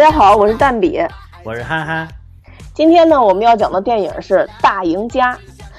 [0.00, 0.98] 家好，我是蛋比，
[1.44, 2.08] 我是憨憨。
[2.72, 5.34] 今天呢，我们要讲的电影是《大赢家》，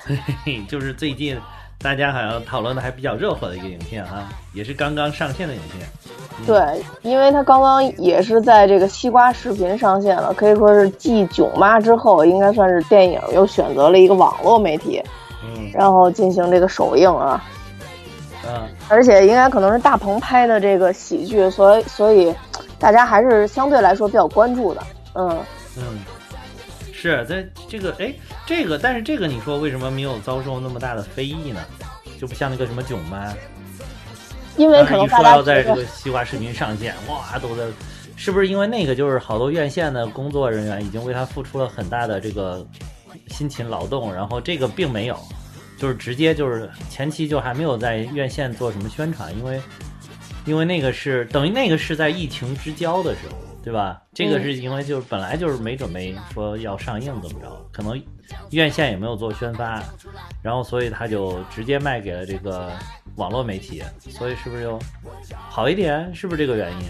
[0.05, 1.35] 嘿嘿嘿，就是最近
[1.81, 5.88] 大家好像讨论的还比较热火的一个影片啊，也是刚刚上线的影片。
[6.45, 15.02] 对，因为它刚刚也是在这个西瓜视频上线了，可以说是继《囧妈》之后，应该算是电影又选择了一个网络媒体，
[15.44, 17.44] 嗯然后进行这个首映啊。
[18.45, 22.33] 嗯，而且应该可能是大鹏拍的这个喜剧，所以所以
[22.81, 24.84] 大家还是相对来说比较关注的。
[25.13, 25.39] 嗯，
[25.77, 25.99] 嗯，
[26.91, 28.13] 是在这个哎，
[28.45, 31.61] 这个但是这个你说为什么没有遭受那么大的非议呢？
[32.20, 33.33] 就不像那个什么囧妈，
[34.58, 37.64] 因为可能大家觉得要在这个西瓜视频上线，哇，都在，
[38.16, 42.64] 是不是因为那个就是好多院线的工作人员已经为他付出了很大的这个
[43.27, 45.17] 辛勤劳动，然后这个并没有，
[45.77, 49.59] 就是直接就是前期就还没有在院线做什么宣传，因为
[50.45, 54.02] 因为那个是等于那个是在疫情之交的时候，对吧？
[54.14, 58.02] 这个嗯是因为就是本来就是没准备说要上映怎么着，可能
[58.52, 59.81] 院线也没有做宣发，
[60.42, 62.72] 然后所以他就直接卖给了这个
[63.16, 64.80] 网络媒体，所以是不是就
[65.50, 66.14] 好一点？
[66.14, 66.88] 是不是这个原因？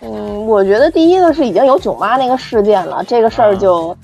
[0.00, 3.96] 嗯，我觉得第一个是已经有囧妈那个事件了，这个事儿就，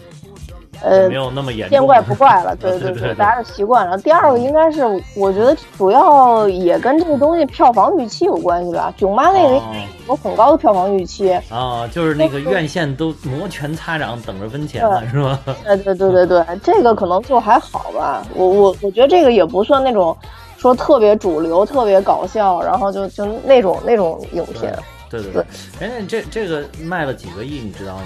[0.85, 2.55] 呃没，有那么严重，见怪不怪了。
[2.57, 3.97] 对 对对，大家是习惯了。
[3.99, 4.85] 第二个应该是，
[5.17, 8.93] 我觉得主要也跟这个东西票房预期有关系吧。
[8.97, 9.75] 囧妈那个哦
[10.09, 15.39] 有很高的票房预期，啊，就是那个院线都摩拳擦掌等着分钱了，是吧？
[15.65, 18.23] 对对对对对， 这个可能就还好吧。
[18.35, 20.15] 我我我觉得这个也不算那种
[20.59, 24.77] 说特别主流、特别搞笑，然后就就那种那种影片，
[25.09, 25.43] 对对对，
[25.81, 28.03] 哎，那这这个卖了几个亿，你知道吗？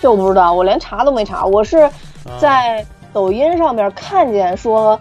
[0.00, 1.44] 这我不知道，我连查都没查。
[1.44, 1.90] 我是
[2.40, 4.98] 在抖音上面看见说。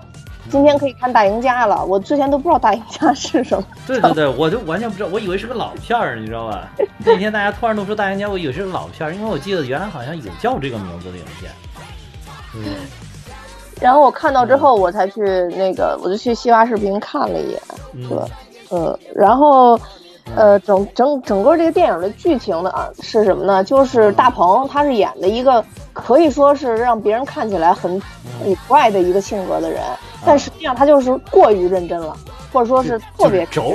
[0.49, 3.67] 今天可以看《大赢家》了，我之前都不知道《大赢家》是什么。
[3.85, 6.69] 对对对， 我就完全不知道，我以为是个老片儿，你知道吧？
[7.03, 11.51] 那天大家突然都说《大赢家》，我以为是个老片儿，因为我记得原来好像有叫这个名字的影片。
[12.55, 12.63] 嗯，
[13.81, 15.21] 然后我看到之后，我才去
[15.57, 17.61] 那个，我就去西瓜视频看了一眼，
[17.95, 18.17] 嗯对，
[18.71, 19.77] 嗯，然后，
[20.35, 23.63] 呃，整整整个这个电影的剧情呢啊是什么呢？
[23.63, 27.99] 就是大鹏他是演的一个可以说是让别人看起来很
[28.43, 29.81] 古怪的一个性格的人，
[30.25, 32.15] 但实际上他就是过于认真了，
[32.51, 33.73] 或者说是特别轴，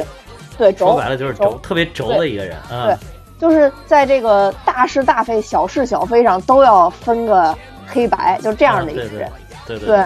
[0.59, 2.87] 对轴，说白了就是轴，特别轴的一个人啊。
[2.87, 2.97] 对
[3.39, 7.53] 就是在这个大是大非、小是小非上都要分个
[7.89, 9.29] 黑白，就这样的一个人。
[9.67, 10.05] 对对对，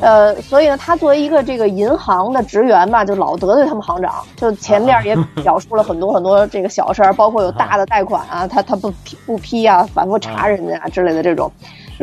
[0.00, 4.24] 呃，所以呢，他作为一个这个银行的职员吧，就老得罪他们行长。
[4.36, 11.50] 就前面也表述了很多很多这个小事儿，包括有大的贷款啊，他他不批不批啊，反复查人家啊之类的这种，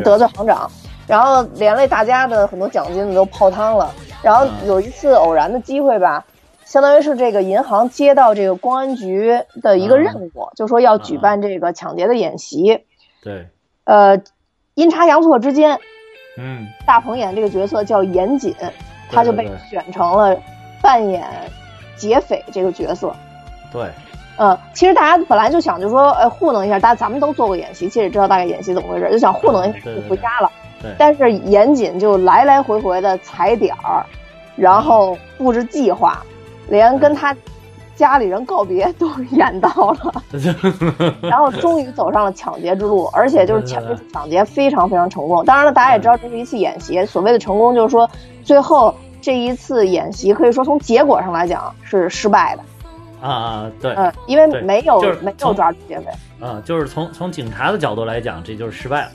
[0.04, 0.70] 得罪行长，
[1.08, 3.94] 然后连累大家的很多奖金都泡汤了。
[4.22, 6.26] 然后有一次偶然的机会吧。
[6.66, 12.84] 相当于是这个银行接到这个公安局的一个任务，就说要举办这个抢劫的演习。
[13.22, 13.48] 对，
[13.84, 14.20] 呃，
[14.74, 15.80] 阴差阳错之间，
[16.38, 18.54] 嗯，大鹏演这个角色叫严谨，
[19.10, 20.38] 他就被选成了
[20.82, 21.24] 扮演
[21.96, 23.16] 劫匪这个角色。
[23.72, 23.90] 对，
[24.38, 30.52] 嗯，其实大家本来就想就说，呃，糊弄一下，大家咱们都做过演习，其实也知道大概演习怎么回事，就想糊弄一下就回家了。
[30.82, 30.92] 对。
[30.98, 34.06] 但是严谨就来来回回的踩点儿，
[34.56, 36.22] 然后布置计划，
[36.68, 37.36] 连跟他
[37.96, 40.24] 家里人告别都演到了。
[41.22, 45.44] 然后终于走上了抢劫之路，而且就是抢抢劫非常非常成功。
[45.46, 48.10] 当然了，大家也知道这是一次演习，所谓的成功就是说
[48.44, 56.08] 最后这一次演习可以说从结果上来讲是失败的，啊啊，对，嗯，因为没有就是没有抓住劫匪，
[56.42, 59.12] 嗯，就是从从警察的角度来讲，这就是失败了。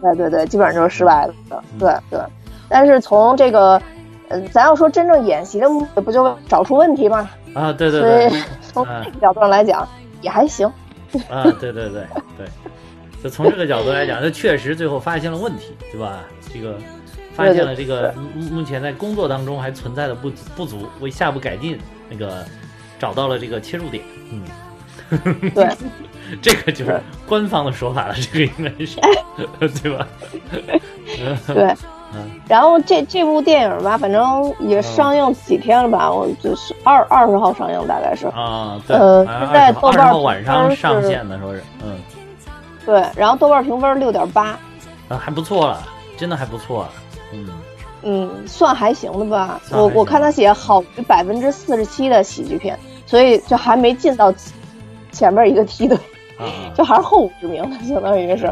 [0.00, 2.20] 对对对，基本上就是失败的，嗯对对。
[2.68, 3.80] 但是从这个，
[4.28, 7.28] 嗯，咱要说真正演习的目的，不就找出问题吗？
[7.54, 8.30] 啊，对对对，
[8.60, 9.86] 从嗯这个角度上来讲
[10.20, 10.66] 也还行。
[11.28, 12.04] 啊，对对对
[12.36, 12.46] 对，
[13.22, 16.20] 就从这个角度来讲，就确实最后发现了问题，对吧？
[16.52, 16.76] 这个
[17.34, 21.78] 发现了这个目目前在工作当中还存在的不不足，为下步改进，
[22.10, 22.44] 那个
[22.98, 24.42] 找到了这个切入点，嗯，
[25.54, 25.68] 对，
[26.42, 28.98] 这个就是官方的说法了，这个应该是，
[29.82, 30.06] 对吧？
[31.46, 31.76] 对，嗯
[32.48, 38.26] 然后这这部电影吧，反正也上映几天了吧，我就是二二十号上映，大概是。
[38.28, 41.98] 啊，对，呃好像是在20号豆瓣晚上上线的，说是，嗯，
[42.86, 44.58] 对，然后豆瓣评分六点八，
[45.08, 45.82] 啊，还不错了，
[46.16, 46.88] 真的还不错，
[47.32, 47.46] 嗯，
[48.02, 49.60] 嗯，算还行的吧。
[49.70, 54.32] 我我看他写好于百分之四十七的喜剧片，所以就还没进到
[55.12, 55.98] 前面一个梯队，
[56.38, 58.50] 啊， 就还是后五十名的，相当于是，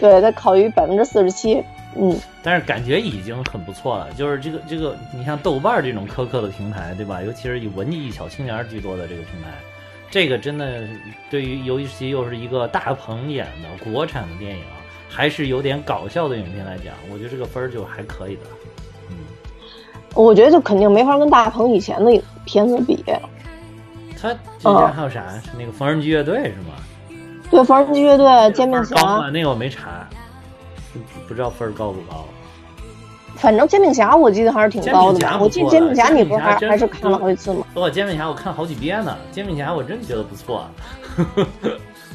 [0.00, 1.64] 对，他考于百分之四十七。
[1.98, 4.12] 嗯，但是感觉已经很不错了。
[4.12, 7.22] 就是这个这个，你像豆瓣这种苛刻的平台，对吧？
[7.22, 9.48] 尤其是以文艺小青年居多的这个平台，
[10.10, 10.82] 这个真的
[11.30, 14.62] 对于尤其又是一个大鹏演的国产的电影，
[15.08, 18.42] 还是有点搞笑的影片来讲，我觉得这个分儿就还可以的。
[19.10, 19.16] 嗯，
[20.14, 23.02] 我觉得就肯定没法跟大鹏以前的片子比。
[24.20, 25.28] 他之前还有啥？
[25.44, 26.74] 是那个缝纫机乐队是吗？
[27.50, 28.96] 对，缝纫机乐队、煎饼侠，
[29.32, 30.08] 那个我没查，
[31.28, 32.24] 不知道分儿高不高。
[33.36, 35.38] 反正煎饼侠我记得还是挺高的吧？
[35.40, 37.66] 我记得煎饼侠你不是还还是看了好几次吗？
[37.74, 40.66] 我煎饼侠我看好几遍呢，煎饼侠我真觉得不错。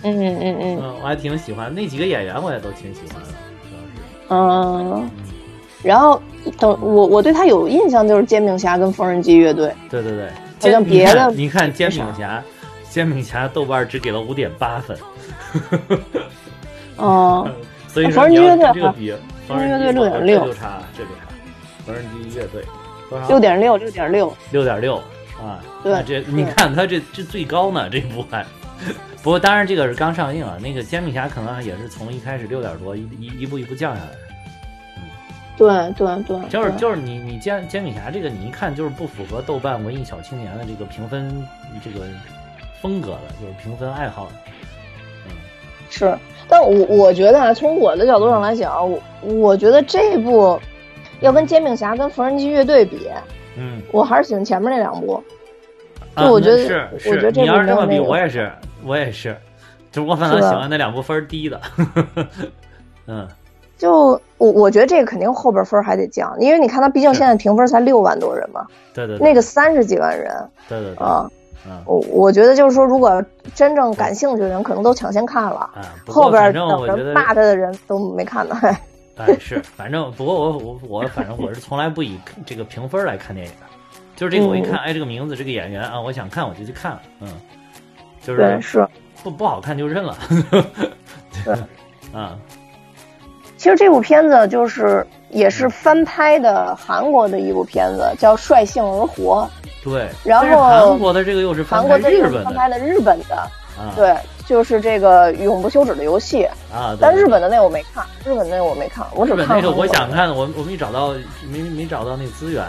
[0.04, 3.30] 嗯嗯嗯 嗯，我还挺喜欢那几个演员，我也都挺喜欢的，
[3.70, 4.96] 主要是。
[4.96, 5.10] 嗯，
[5.84, 6.20] 然后
[6.58, 9.72] 等我我对他有印象就是煎饼侠跟缝纫机乐队。
[9.90, 10.30] 对对对。
[10.60, 12.44] 好像别的，你看煎饼侠，
[12.90, 14.96] 煎饼侠豆瓣只给了五点八分。
[16.98, 17.50] 哦，
[17.94, 19.14] 所以缝纫机乐队这个比
[19.48, 21.28] 缝纫机乐队六点六，这就差，这就差。
[21.86, 22.64] 缝纫机乐队
[23.10, 23.28] 多少？
[23.28, 24.96] 六点六，六点六，六点六
[25.42, 25.60] 啊！
[25.84, 28.46] 对，这你看他这这最高呢，这部还。
[29.22, 34.10] 不过当然这个是刚上映啊，那个煎饼侠可能也是从一开始六点多一一一步一步降下来。
[35.58, 41.46] 对对对，就是就是你你煎煎饼侠这个你一看就是不符合豆瓣文艺小青年的这个评分
[41.84, 42.06] 这个
[42.82, 44.32] 风格的，就是评分爱好的。
[45.28, 45.36] 嗯，
[45.92, 46.18] 是，
[46.52, 50.60] 但我我觉得啊，从我的角度上来讲，我我觉得这部
[51.22, 53.10] 要跟煎饼侠跟缝纫机乐队比，
[53.58, 55.24] 嗯，我还是喜欢前面那两部。
[56.18, 58.52] 就我觉得是我觉得这你要是这么比，我也是
[58.86, 59.34] 我也是，
[59.94, 61.62] 就我反正喜欢那两部分低的。
[63.08, 63.26] 嗯。
[63.78, 70.32] 就我我觉得这个肯定后边分还得降，因为你看他毕竟现在评分才六万多人嘛，对对，那个三十几万人，
[70.70, 71.28] 对对啊，
[71.86, 73.24] 我我觉得就是说，如果
[73.54, 75.70] 真正感兴趣的人，可能都抢先看了，
[76.08, 78.60] 后边等着骂他的人都没看呢。
[79.18, 83.54] 哎，是，反正不过我我我反正我是从来不以这个评分来看电影，
[84.16, 87.28] 就是这个我一看，哎，这个名字这个演员啊，我想看我就去看了，嗯，
[88.24, 88.88] 就是是
[89.22, 90.18] 不不好看就认了，
[91.46, 91.54] 对，
[92.20, 92.36] 啊。
[93.58, 99.48] 其实这部片子就是也是翻拍的韩国的一部片子，叫《率性而活》。
[99.84, 103.50] 对，然后韩国的这个又是韩国日本翻拍的日本的，
[103.96, 106.96] 对，就是这个永不休止的游戏啊。
[107.00, 111.14] 但日本的那我没看，日本那我没看，我只看那个我想看，我我没找到，
[111.50, 112.64] 没没找到那个资源。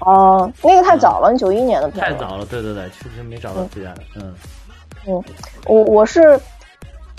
[0.00, 2.12] 哦，那个太早了，九一年的片子。
[2.12, 3.94] 太早了，对对对，确实没找到资源。
[4.16, 4.34] 嗯
[5.06, 5.22] 嗯，
[5.66, 6.38] 我我是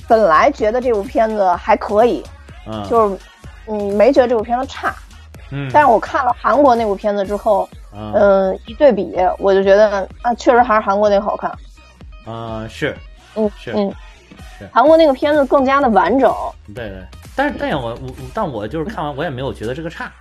[0.08, 2.24] 本来觉得这部片子还可以。
[2.68, 3.18] 嗯，就是，
[3.68, 4.94] 嗯，没觉得这部片子差，
[5.52, 11.50] 嗯，但是我看了韩国那部片子之后，嗯，一对比，我就觉得啊，确实还是韩国那个好看，
[12.26, 12.96] 啊，是，
[13.36, 13.94] 嗯，是，嗯，
[14.60, 16.34] 是，韩国那个片子更加的完整，
[16.74, 17.04] 对对，
[17.36, 20.12] 但是但是我我但我就是看完我也没有觉得这个差。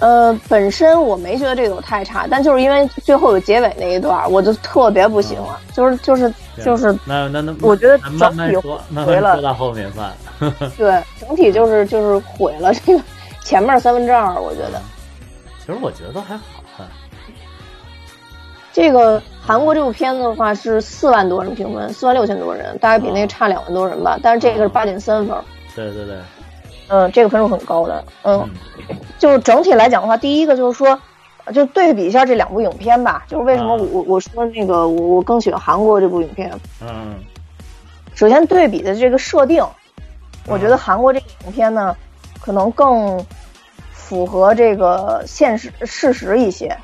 [0.00, 6.32] 呃，本身我没觉得这个有太差，但就是因为最后有结尾那一段，我就特别不喜欢，就是就是
[6.64, 6.92] 就是。
[7.04, 9.34] 那那那，我觉得整体毁了。
[9.34, 10.12] 说到后面算。
[10.76, 13.04] 对，整体就是就是毁了这个
[13.40, 14.82] 前面三分之二，我觉得。
[15.64, 16.86] 其实我觉得都还好看。
[18.70, 25.36] 这个韩国这部片子的话是四万多人评分，四万六千多人，大概比那个差两万多人吧，但是这个是八点三分。
[25.74, 26.16] 对对对。
[26.88, 28.04] 嗯，这个分数很高的。
[28.24, 28.46] 嗯，
[29.18, 31.00] 就是整体来讲的话，第一个就是说，
[31.54, 33.24] 就对比一下这两部影片吧。
[33.26, 36.52] 就是为什么我我说那个我我更喜欢韩国这部影片。
[36.82, 37.14] 嗯。
[38.14, 39.64] 首先对比的这个设定，
[40.46, 41.96] 我觉得韩国这个影片呢，
[42.40, 43.24] 可能更
[44.06, 46.76] 符合这个现实事实一些。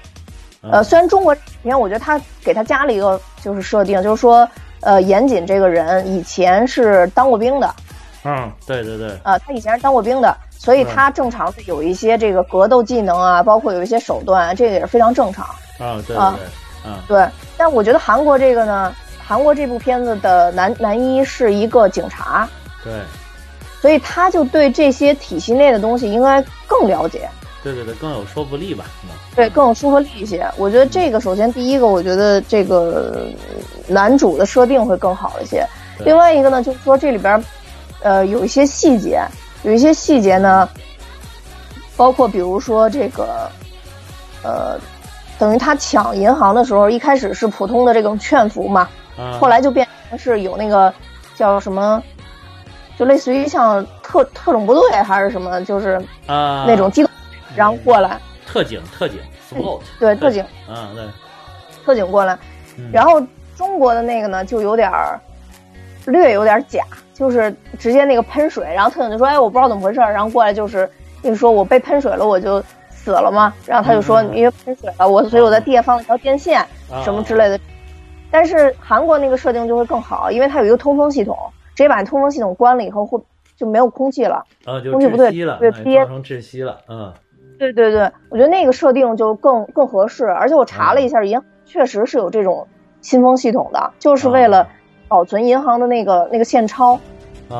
[0.62, 4.49] 呃，虽然中国影片，我觉得他给他加了一个就是设定，就是说，
[4.81, 7.75] 呃，严谨这个人以前是当过兵的。
[8.25, 9.11] 嗯，对对对。
[9.23, 15.47] 啊，他以前是当过兵的，所以他正常是有一些这个格斗技能啊，包括有一些手段，这个也是非常正常。
[15.79, 16.47] 啊，对对对，
[16.85, 17.27] 嗯，对。
[17.57, 18.95] 但我觉得韩国这个呢，
[19.27, 22.47] 韩国这部片子的男男一是一个警察，
[22.85, 22.93] 对，
[23.81, 27.29] 所以他就对这些体系内的东西应该更了解。
[27.63, 28.85] 对对对，更有说服力吧？
[29.35, 30.47] 对，更有说服力一些。
[30.57, 33.27] 我觉得这个首先第一个，我觉得这个
[33.87, 35.67] 男主的设定会更好一些。
[36.05, 37.43] 另外一个呢，就是说这里边。
[38.03, 39.23] 呃，有一些细节，
[39.63, 40.67] 有一些细节呢，
[41.99, 43.51] 包括比如说这个，
[44.43, 44.81] 呃，
[45.39, 48.89] 等于他抢银行的时候，一开始是普通的这种劝服嘛，
[49.39, 50.91] 后来就变成是有那个
[51.37, 52.03] 叫什么，
[53.00, 57.11] 就类似于像特特种部队还是什么，就是啊那种机动，
[57.57, 59.19] 然后过来特警特警
[59.99, 61.04] 对特警，嗯对，
[61.85, 62.38] 特警过来，
[62.92, 63.21] 然后
[63.57, 65.19] 中国的那个呢就有点儿。
[66.07, 70.90] 略有点假，就是直接那个喷水，然后特警就说：“哎，我不知道怎么回事。”然后过来就是
[71.23, 76.66] 跟你说：“我被喷水了，我就死了吗？”然后他就说：“因为喷水了，我所以我在地下放了一条电线，
[77.04, 77.61] 什么之类的。”
[78.33, 81.37] 但是韩国那个设定就会更好，因为它有一个通风系统，
[81.75, 83.21] 直接把通风系统关了以后，会
[83.57, 86.79] 就没有空气了，空气不对，对憋成窒息了。
[86.89, 87.12] 嗯，
[87.59, 92.67] 对对对，我觉得那个设定就更更合适，而且我查了一下，银行确实是有这种
[93.00, 94.67] 新风系统的，就是为了
[95.09, 96.99] 保存银行的那个那个现钞，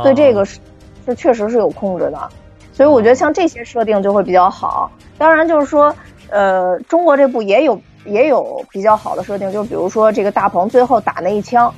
[0.03, 0.61] 对这个是
[1.07, 2.29] 是确实是有控制的，
[2.73, 4.91] 所以我觉得像这些设定就会比较好。
[5.19, 5.95] 当然就是说，
[6.31, 7.81] 呃，中国这部也有。
[8.07, 11.71] 也有比较好的设定，就比如说这个大鹏最后打那一枪，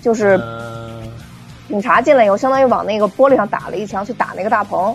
[0.00, 0.40] 就是
[1.70, 4.94] 警察进来以后，相当于往那个玻璃上打了一枪，去打那个大棚。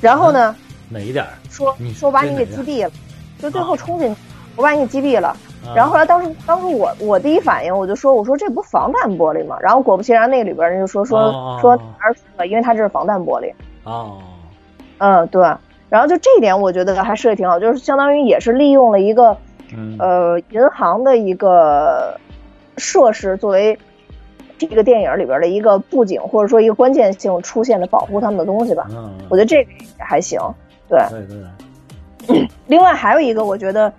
[0.00, 0.54] 然后呢？
[0.88, 1.24] 哪一点？
[1.48, 2.90] 说说把你给击毙了，
[3.38, 4.20] 就最后冲进去，
[4.56, 5.36] 我把你给击毙了。
[5.76, 9.56] 然后后来当时当时我我第一反应我就说我说这不防弹玻璃吗？
[9.60, 11.30] 然后果不其然那里边人就说说
[11.60, 13.52] 说哪出了，因为它这是防弹玻璃。
[13.84, 14.18] 哦。
[14.98, 15.42] 嗯，对。
[15.88, 19.36] 然后就这一点，我觉得还设计挺好，就是相当于也是利用了一个，
[19.98, 22.18] 呃，银行的一个
[22.76, 23.78] 设施作为
[24.68, 28.86] 这个电影里边的一个布景，或者说一个关键性出现的保护他们的东西吧。
[28.90, 30.38] 嗯，我觉得这个也还行。
[30.88, 32.48] 对对对。
[32.66, 33.92] 另外还有一个，我觉得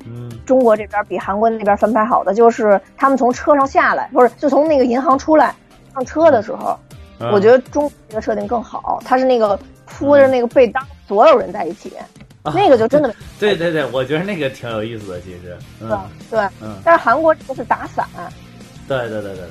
[0.46, 5.54] 中国这边比韩国那边翻拍好的，就是他们从车上下来，不是就从那个银行出来
[5.94, 6.78] 上车的时候，
[7.34, 9.60] 我觉得中国这个设定更好，它是那个。
[9.94, 11.92] 铺着那个被当所有人在一起，
[12.56, 15.90] 那个就真的 对对对，我觉得那个挺有意思的，其实，对
[16.30, 18.08] 对，嗯，但是韩国这个是打伞，
[18.88, 19.48] 对对对对对，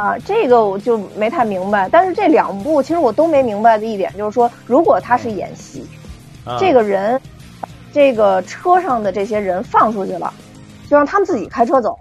[0.00, 1.88] 啊，这个我就没太明白。
[1.90, 5.84] 但是这两部其实我都没明白的一点就是说，如果他是演戏，
[6.58, 7.20] 这个人，
[7.92, 10.32] 这个车上的这些人放出去了，
[10.88, 11.98] 就让他们自己开车走，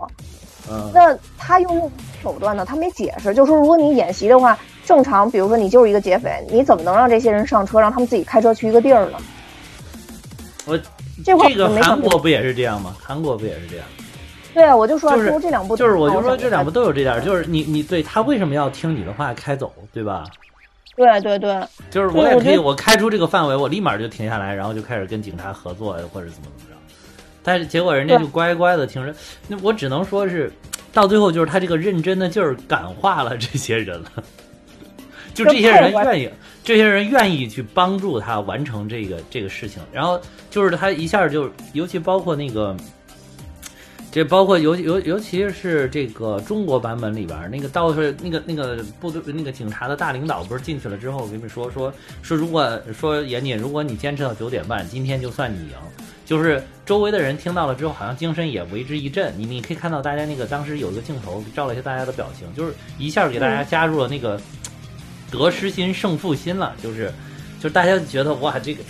[0.70, 1.91] 嗯，那他用
[2.24, 2.63] 手段呢？
[2.65, 4.58] 他没解释，就说如果你演习的话。
[4.86, 9.20] 正常，比如说你就是一个劫匪，你怎么能让这些人上车，让他们自己开车去一个地儿呢？
[10.65, 10.75] 我
[11.24, 12.96] 这这个韩国不也是这样吗？
[13.00, 13.86] 韩国不也是这样？
[14.53, 20.25] 对啊，我就说就是这两部，就是我就说这两部都有这点，就是你你对他为什么要听你的话开走，对吧？
[20.96, 26.75] 对对对，就是我也可以，我开出这个范围，我立马就停下来，然后就开始跟警察合作，或者怎么怎么着。
[27.41, 29.15] 但是结果人家就乖乖的听着，
[29.48, 30.51] 那我只能说是
[30.91, 34.12] 到最后就是他这个认真的劲儿感化了这些人了。
[35.34, 36.29] 就这些人愿意，
[36.65, 42.75] 这些人愿意去帮助他完成这个这个事情，然后就是他一下就，尤其包括那个，
[44.12, 55.74] 这包括尤尤尤其是这个中国版本里边那个到是那个那个部队那个警察的大领导不是进去了之后，我跟你们说说说，如果说严谨，如果你坚持到九点半，今天就算你赢。
[56.25, 59.34] 就是周围的人听到了之后，好像精神也为之一振。
[59.38, 64.39] 你你可以看到大家那个当时有一个镜头照了一下大家的表情，就是一下给大家加入了那个。
[65.32, 67.13] 得失心胜负心了，就是，
[67.60, 68.82] 就是大家觉得哇，这个，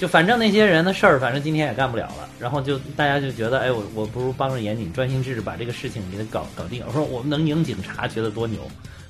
[0.00, 2.28] 就反正那些人的事儿，反正今天也干不了了。
[2.38, 6.82] 然后就大家就觉得，哎，我我不如帮着严谨专心致志把这个事情给他搞搞定。
[6.86, 8.58] 我说我们能赢警察，觉得多牛，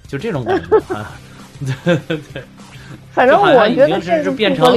[0.09, 1.17] 就这种感觉啊。
[1.85, 2.43] 对对对，
[3.13, 4.73] 反正我觉得是就变成，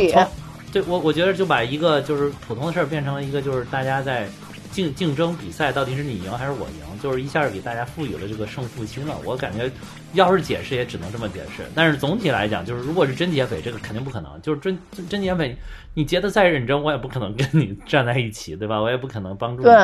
[0.72, 4.28] 对我我觉得就把一个就是普通的事儿变成了一个就是大家在。
[4.74, 7.00] 竞竞争比赛到底是你赢还是我赢？
[7.00, 9.16] 就是一下给大家赋予了这个胜负心了。
[9.24, 9.70] 我感觉，
[10.14, 11.64] 要是解释也只能这么解释。
[11.76, 14.42] 但是总体来讲，就是如果是真劫匪，这个肯定不可能。
[14.42, 14.78] 就是真
[15.10, 15.56] 真劫匪，
[15.94, 18.82] 你劫的再认真，我也不可能跟你站在一起，对吧？
[18.82, 19.70] 我也不可能帮助你。
[19.70, 19.76] 对，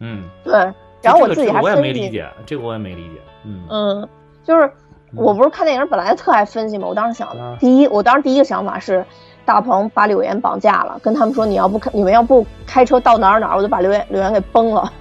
[0.00, 0.54] 嗯，对。
[1.02, 3.20] 然后我自己还我也没理解，这个我也没理解。
[3.44, 4.08] 嗯嗯，
[4.44, 4.70] 就是
[5.14, 9.04] 我不是看电影本来特爱分析嘛，我当时想的，第一，我当时第一个想法是。
[9.44, 14.92] 大鹏把柳岩绑架了，跟他们说你要不开，你们要不开车到哪儿哪儿，我就把柳岩柳岩给崩了。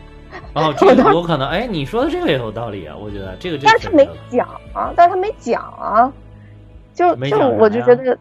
[0.53, 1.48] 哦，这个有可能。
[1.48, 3.58] 哎，你说的这个也有道理啊，我觉得这个。
[3.63, 6.12] 但是他没讲啊，但是他没讲啊，
[6.93, 8.17] 就就我就觉得。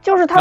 [0.00, 0.36] 就是他，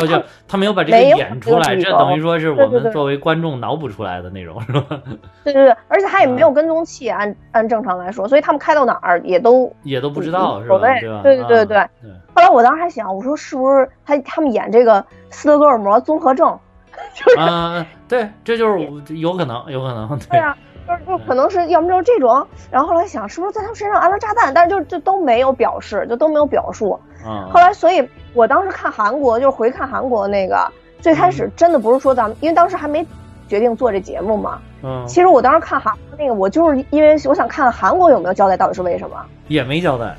[0.48, 5.00] 他没有把这个演出来，这等于说是我们作为观众脑补出来的内容，是吧？
[5.46, 10.80] 对对对，而且他也没有跟踪器，按按正常来说，所以他们开到哪儿也都也都不知道，是吧？
[11.22, 11.88] 对对对对。
[12.34, 16.58] 后来我当时还想，我说是不是他他们演这个斯德哥尔摩综合症？
[17.14, 20.58] 就是啊，对，这就是有可能，有可能，对啊。
[20.88, 27.00] 就是就可能是要么就是这种，然后后来想是不是在他们身上安了炸弹，但是就就都没有表示，就都没有表述。
[27.26, 27.50] 嗯。
[27.52, 30.68] 后来，所以我当时看韩国，就是回看韩国那个，
[31.00, 33.06] 最开始真的不是说咱们，因为当时还没
[33.48, 34.60] 决定做这节目嘛。
[34.84, 35.04] 嗯。
[35.08, 39.16] 其实我当时看韩国那个，我就是因为我想看韩国有没有交代到底是为什么。
[39.48, 40.16] 也没交代。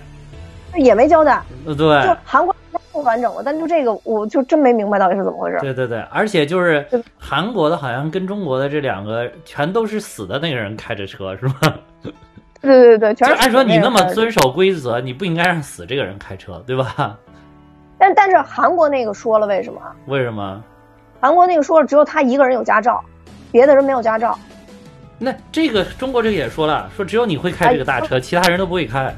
[0.77, 1.43] 也没交代。
[1.67, 2.03] 呃，对。
[2.07, 2.55] 就韩国。
[2.93, 5.59] 不完整了，但就这个，我就真没明白到底是怎么回事。
[5.61, 6.87] 对对对，而且就是
[7.19, 11.55] 韩国的，好像跟中国的这两个全都是死的那个人开着车，是吗？
[12.61, 17.19] 对对对，全就是按说你那么遵守规则，你不应该让死这个人开车，对吧？
[17.99, 19.81] 但但是韩国那个说了为什么？
[20.07, 20.63] 为什么？
[21.21, 23.03] 韩国那个说了，只有他一个人有驾照，
[23.51, 24.39] 别的人没有驾照。
[25.19, 29.15] 那这个中国这个也说了，说只有你会开这个大车，其他人都不会开。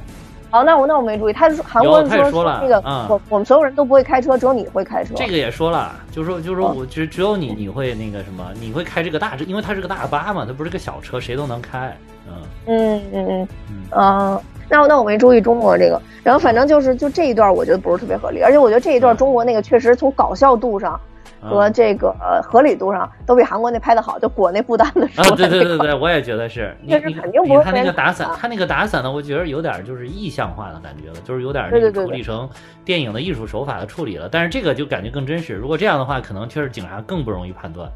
[0.55, 3.07] 哦，那我那我没注意，他是韩国有他也说了那个、嗯。
[3.09, 5.13] 我我们所有人都不会开车，只有你会开车。
[5.17, 6.75] 这个也说了，就是说，就是说哦。
[6.79, 11.93] 我只只有你你会那个什么，你会开这个大车，因为它是个大巴嘛，它不是个小车，谁都能开。
[12.29, 12.35] 嗯。
[12.67, 13.83] 嗯嗯嗯嗯。
[13.91, 19.17] 嗯，那我那我没注意中国这个，然后反正就是就这一段，我觉得不是特别合理，而且我觉得这一段嗯。
[19.17, 21.01] 中国那个确实从搞笑度上
[21.40, 26.76] 和嗯这个呃合理度上都比韩国那拍的好，就裹那布单的时啊，候对对那个对对，我也觉得是。
[26.88, 32.49] 这是肯定不会你看那个打伞打，他那个打伞呢，我觉得有点就是意象化的感觉了，就是有点那个对对对对处理成
[32.85, 34.28] 电影的艺术手法的处理了。
[34.31, 35.54] 但是这个就感觉更真实。
[35.54, 37.90] 如果这样的话，可能确实警察更不容易判断。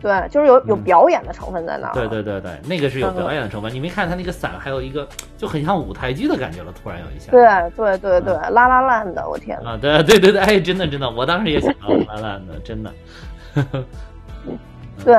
[0.00, 1.92] 对，就是有有嗯表演的成分在那儿。
[1.92, 3.72] 对对对对，那个是有嗯表演的成分。
[3.72, 7.30] 你没看他那个伞，还有一个就很像舞台剧的感觉了，突然有一下。
[7.30, 9.70] 对对对对，拉拉烂的，我天呐。
[9.70, 12.90] 啊，对对对对，哎，真的真的，我当时也想到烂烂的，真的。
[15.04, 15.14] 对，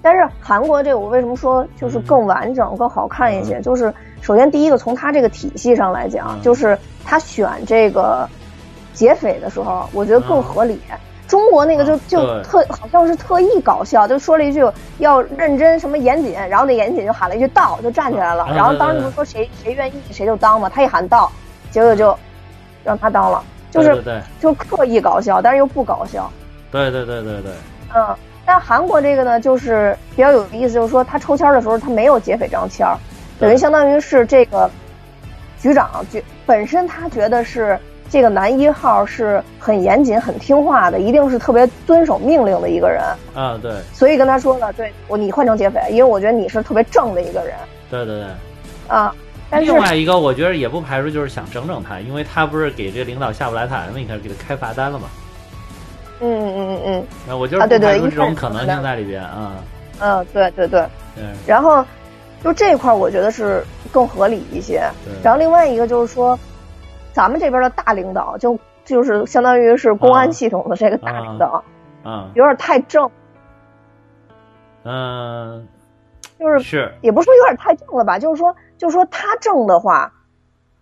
[0.00, 3.60] 但是韩国这个我为什么说就是更完整、更好看一些？
[3.60, 8.28] 就是首先第一个从它这个体系上来讲，嗯就是他选这个
[8.92, 10.80] 劫匪的时候，我觉得更嗯合理。
[11.26, 14.62] 中国那个就嗯就特好像是特意搞笑，就说了一句
[14.98, 18.46] 要认真什么严谨，然后那严谨就喊了一句到，就站起来了。
[18.50, 21.30] 嗯然后当时不是说谁谁愿意谁就当嘛，他一喊到，
[21.70, 22.16] 结果就
[22.84, 24.02] 让他当了，就是
[24.38, 26.30] 就刻意搞笑，但是又不搞笑。
[26.70, 27.52] 对对对对对，
[27.94, 28.14] 嗯，
[28.44, 32.98] 但韩国这个呢，就是比较有意思，就是说他抽签的时候，他没有劫匪张签儿，
[33.38, 34.70] 等于相当于是这个
[35.58, 37.78] 局长觉本身他觉得是
[38.14, 43.02] 这个男一号是很严谨、很听话的，一定是特别遵守命令的一个人，
[43.34, 47.56] 啊对所以跟他说了，对我你换成劫匪，因为我觉得你是特别正的一个人
[47.90, 48.26] 对对对。
[48.86, 49.12] 啊。
[49.50, 55.08] 但是另外一个，我觉得也不排除就是想整整他，因为他不是给这个领导下不来台嘛，你看给他开罚单了嘛。
[56.20, 59.54] 嗯嗯嗯嗯那我就是啊对对不排除这种一开始可能性在里边啊。
[59.98, 60.82] 嗯，对对对。
[61.16, 61.84] 嗯，然后
[62.44, 64.88] 就这一块，我觉得是更合理一些。
[65.04, 66.38] 对然后另外一个就是说，
[67.14, 71.64] 咱们这边的大领导就就是相当于是公安系统的这个大领导，
[72.04, 73.10] 嗯有点太正，
[74.82, 75.66] 嗯
[76.38, 80.12] 就是是也不是说有点太正了吧，就是说就是说他正的话，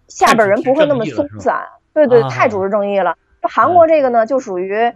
[0.08, 1.62] 下边人不会那么松散。
[1.92, 3.14] 对对，啊太主持正义了。
[3.42, 4.92] 就韩国这个呢，就属于。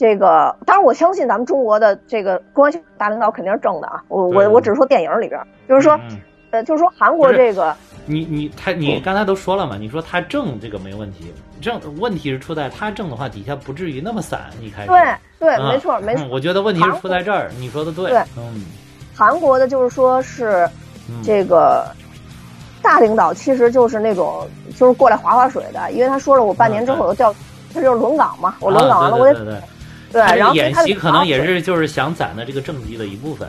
[0.00, 4.00] 这个当然，我相信咱们中国的这个公安系统大领导肯定是正的啊。
[4.06, 6.20] 我我我只是说电影里边，就是说，嗯
[6.52, 7.76] 呃，就是说韩国这个，
[8.08, 14.98] 你你他你刚才都说了嘛，你说他正这个没问题，正问题是出在他正的话底下不至于那么散，一开始对
[15.38, 16.30] 对，啊没错没错嗯。
[16.30, 18.64] 我觉得问题是出在这儿，你说的对，对嗯。
[19.14, 20.68] 韩国的就是说是
[21.08, 21.86] 嗯这个
[22.80, 27.34] 大领导，其实就是那种就是过来划划水的，因为他说了，我半年之后我就调，
[27.74, 29.62] 他就是轮岗嘛，我轮岗完了，我得啊
[30.10, 33.46] 对然后演习可能也是就是想攒的这个政绩的一部分，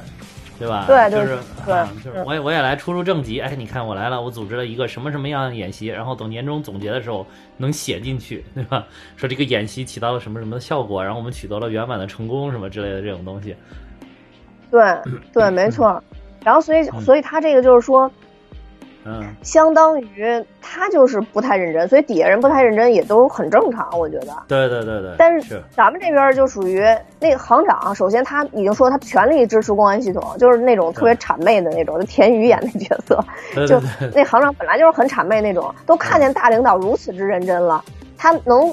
[0.59, 0.83] 对吧？
[0.85, 7.25] 对对就是对啊就是嗯我也我也来出出正题，哎，你看我来了，我组织了一个什么什么样的演习，然后等年终总结的时候
[7.57, 8.85] 能写进去，对吧？
[9.15, 13.55] 说这个演习起到了什么什么的效果，然后我们取得了圆满的成功，什么之类的这种东西。
[14.69, 14.81] 对
[15.33, 16.03] 对，没错。
[16.43, 18.11] 然后所以所以他这个就是说，
[19.11, 24.27] 嗯，相当于他就是不太认真，所以底下人不太认真也都很正常，我觉得。
[24.47, 25.15] 对对对对。
[25.17, 26.83] 但是是咱们这边就属于
[27.19, 33.25] 那个行长，首先他已经说他全力支持公安系统，就是那种特别谄媚的那种，就田雨演那角色，
[33.65, 37.83] 就对对对，那行长本来就是很谄媚那种，都看见大领导如此之认真了，
[38.15, 38.69] 他能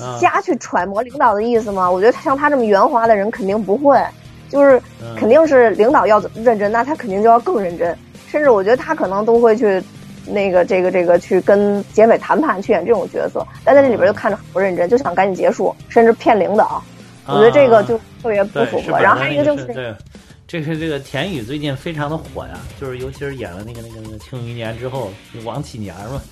[0.00, 1.90] 啊瞎去揣摩领导的意思吗？
[1.90, 4.00] 我觉得像他这么圆滑的人肯定不会，
[4.48, 7.96] 就是嗯肯定是领导要认真，那他肯定就要更认真，
[8.32, 9.80] 甚至我觉得他可能都会去。
[10.24, 16.80] 那个，这个，这个，去跟劫匪谈判，去演这种角色，但在这里边就看着很不认真，就想赶紧结束，甚至骗领导。
[17.26, 19.00] 我觉得这个就特别不符合。
[19.00, 19.98] 然后还有一个就是，对这个，
[20.46, 25.10] 这是这个田雨最近非常的火呀，就是尤其是演了那个那个那个《庆余年》之后，
[25.42, 26.22] 王启年嘛，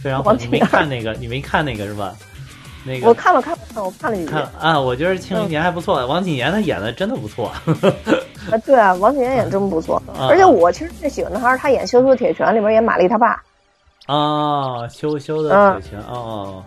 [0.00, 0.32] 非常火。
[0.38, 1.12] 你没王启年看那个？
[1.14, 2.14] 你没看那个是吧？
[2.84, 4.30] 那个我看了看了看，我看了几集。
[4.30, 7.46] 看啊，我觉得《庆余年》还不错，王谨言他演的真的不错。
[8.50, 13.40] 啊，对啊，王谨言演真不错，啊而且我其实最喜欢的还是他演《羞羞铁拳》里面演玛丽他爸，
[14.08, 16.62] 哦，羞羞的嗯铁拳，哦，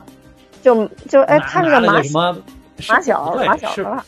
[0.61, 2.37] 就就哎，他是个马什么？
[2.89, 4.05] 马小对马小是他爸，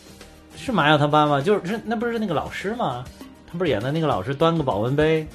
[0.56, 1.40] 是马小他爸吗？
[1.40, 3.04] 就是是那不是那个老师吗？
[3.50, 5.26] 他不是演的那个老师端个保温杯，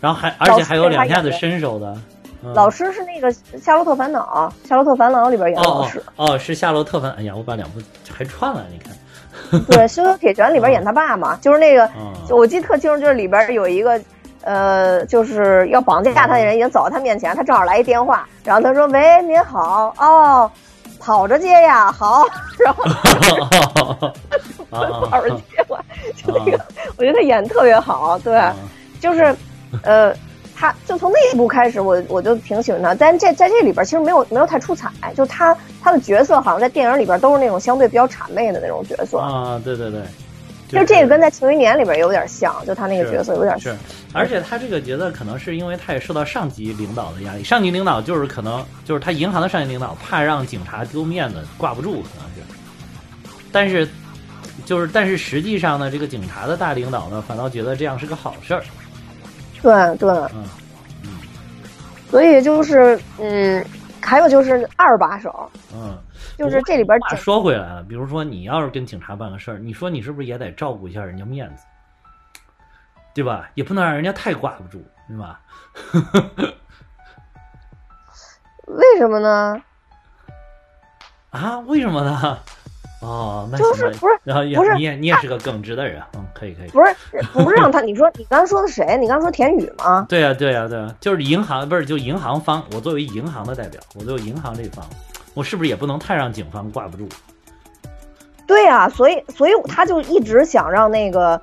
[0.00, 1.96] 然后还而且还有两下子伸手的。
[2.44, 3.30] 嗯老师是那个
[3.62, 7.12] 《夏洛特烦恼》，《夏洛特烦恼》里边演的老哦师，哦哦，是夏洛特烦。
[7.12, 7.80] 哎呀，我把两部
[8.12, 8.92] 还串了，你看。
[9.68, 14.00] 对，《羞羞铁拳》里边演他爸嘛，就是那个，哦我记得特清楚，就是里边有一个
[14.42, 20.50] 呃，就是要绑架他的人已经走到他面前，他正好来一电话，然后他说：“喂，您好，哦，
[20.98, 22.24] 跑着接呀，好。
[22.58, 22.84] ”然后
[25.06, 25.78] 跑着接我，
[26.16, 26.58] 就那个，
[26.96, 28.42] 我觉得他演的特别好，对，
[29.00, 29.34] 就是，
[29.84, 30.12] 呃。
[30.62, 39.18] 他就从那一部开始，我我就挺喜欢他，但这在这里边其实没有没有太出彩，就他他的角色好像在电影里边都是那种相对比较谄媚的那种角色。
[39.18, 40.02] 啊，对对对，
[40.68, 43.76] 就这个跟在《庆余年》里边有点像，就他那个角色有点是，
[44.12, 53.88] 而且他这个角色可能是因为他也受到上级领导的压力，上级领导就是可能就是他银行的上级领导怕让警察丢面子挂不住，可能是，但是
[54.64, 58.62] 就是但是实际上呢，这个警察的大领导呢反倒觉得这样是个好事儿。
[59.62, 60.44] 对对，嗯
[61.04, 61.08] 嗯，
[62.10, 63.64] 所以就是嗯，
[64.00, 65.96] 还有就是二把手，嗯，
[66.36, 71.64] 就是这里边话说回来了，比如说你要是跟警察办个事儿，你说你是不是也得照顾一下人家面子，
[73.14, 73.48] 对吧？
[73.54, 75.40] 也不能让人家太挂不住，对吧？
[78.66, 79.62] 为什么呢？
[81.30, 82.38] 啊，为什么呢？
[83.02, 86.68] 哦，那就是不是，然后不是你也你也是个耿直的人，嗯，可以可以。
[86.68, 86.94] 不是
[87.32, 88.96] 不是让他，你说你刚才说的谁？
[89.00, 90.06] 你刚才说田宇吗？
[90.08, 94.86] 对呀对呀对呀，就是银行不是就银行方，我作为银行的代表，我作为银行这方，
[95.34, 97.08] 我是不是也不能太让警方挂不住？
[98.46, 101.42] 对呀、所以所以他就一直想让那个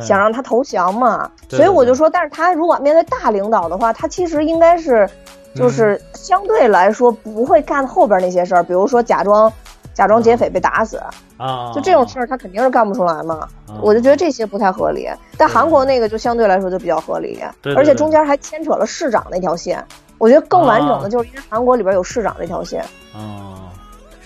[0.00, 5.10] 想让他投降嘛，所以我就说，但是他如果面对大领导的话，他其实应该是
[5.56, 9.52] 就是相对来说不会干后边那些事儿，比如说假装。
[9.94, 11.00] 假装劫匪被打死
[11.38, 13.48] 啊，就这种事儿，他肯定是干不出来嘛。
[13.66, 15.08] 啊、我就觉得这些不太合理。
[15.38, 17.42] 但韩国那个就相对来说就比较合理，
[17.76, 19.82] 而且中间还牵扯了市长那条线。
[20.18, 22.84] 我觉得更完整的就是因为韩国里边有市长那条线。
[23.14, 23.68] 哦，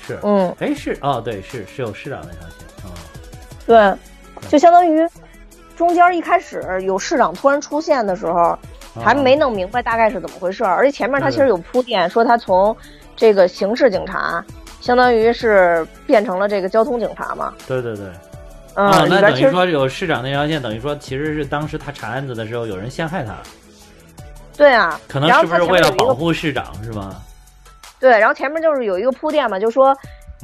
[0.06, 2.66] 是，嗯，哎是哦，对，是是有市长那条线。
[2.84, 2.90] 哦，
[3.66, 5.06] 对，就相当于
[5.76, 8.58] 中间一开始有市长突然出现的时候，
[9.02, 12.76] 还没弄明白大概是怎么回事，而且前面他其实有铺垫，说他从
[13.16, 14.44] 这个刑事警察。
[14.80, 17.52] 相当于是变成了这个交通警察嘛？
[17.66, 18.06] 对对对，
[18.74, 23.34] 嗯，哦、那等于说有市长那条线，等于说其实是当时他查案子的时候有人陷害他。
[24.56, 27.20] 对啊，可能是不是为了保护市长是吧？
[28.00, 29.96] 对，然后前面就是有一个铺垫嘛，就说，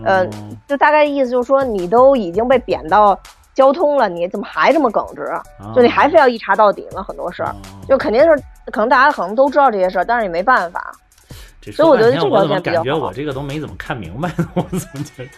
[0.04, 3.18] 呃，嗯、就大概意思就是说，你都已经被贬到
[3.54, 5.22] 交通了，你怎么还这么耿直？
[5.60, 7.02] 哦、就你还非要一查到底呢？
[7.02, 8.42] 很多事儿，哦、就肯定是
[8.72, 10.92] 可能大家可能都知道这些事儿，但是也没办法。
[11.72, 15.28] 所以我觉得这条线比较感觉我这个都没怎么看明白，我怎么觉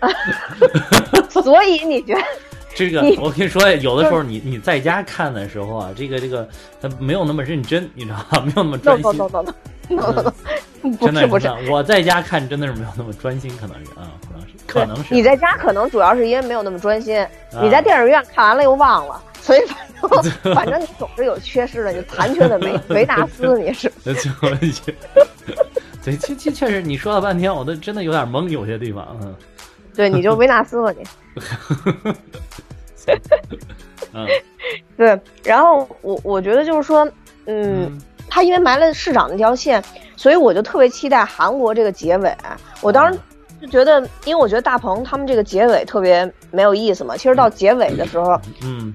[0.00, 1.30] 得？
[1.42, 2.20] 所以你觉得？
[2.74, 6.48] 这个我跟你说，有的时候你你在家看的时候啊，这个这个
[6.80, 8.40] 他没有那么认真，你知道吧？
[8.46, 9.04] 没有那么专心。
[9.04, 9.54] no no no no
[9.88, 10.32] no no，
[10.96, 15.14] 不真的是不是，我在家看真的是没有那么专心，可能是啊，可能是可能是。
[15.14, 17.28] 你在家可能主要是因为没有那么专心，啊
[17.62, 19.60] 你在电影院看完了又忘了，所以
[20.54, 23.90] 反正你总是有缺失的，你残缺的维维纳斯你是。
[26.04, 29.34] 对，确确确实，你说了半天，我都真的有点懵，有些地方，嗯。
[29.94, 31.04] 对，你就维纳斯吧你。
[34.12, 34.26] 嗯，
[34.96, 37.04] 对，然后我我觉得就是说，
[37.46, 39.82] 嗯，嗯他因为埋了市长那条线，
[40.16, 42.36] 所以我就特别期待韩国这个结尾。
[42.80, 43.18] 我当时
[43.60, 47.16] 就觉得，因为我觉得大鹏他们这个结尾特别没有意思嘛。
[47.16, 48.94] 其实到结尾的时候，嗯，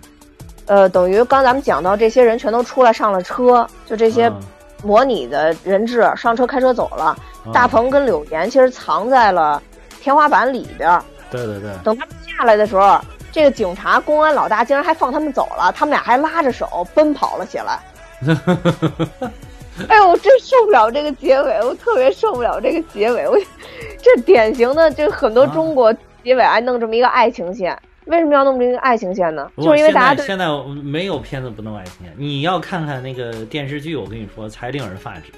[0.69, 4.39] 呃，等于刚咱们讲到这些人全都出来上了车，就这些嗯
[4.83, 7.17] 模拟的人质上车开车走了。
[7.45, 9.61] 嗯大鹏跟柳岩其实藏在了
[9.99, 11.01] 天花板里边。
[11.31, 12.99] 对对对，等他们下来的时候，
[13.31, 17.79] 这个警察、公安老大竟然还放他们走了，他们俩还拉着手奔跑了起来。
[19.87, 23.27] 哎呦，我真受不了这个结尾，我特别受不了这个结尾。
[23.27, 23.35] 我
[24.01, 25.91] 这典型的，这很多中国
[26.23, 27.75] 结尾爱弄这么一个爱情线，
[28.09, 29.49] 为什么要弄这个爱情线呢？
[29.57, 30.47] 就是因为大家对现在
[30.83, 35.31] 没有片子不弄爱情线，你要看看那个电视剧，我跟你说才令人发指。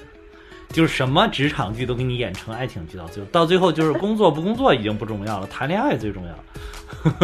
[0.70, 6.32] 就是什么职场剧都给你演成爱情剧，到最后，到最后就是工作不工作已经不重要了，谈恋爱最重要。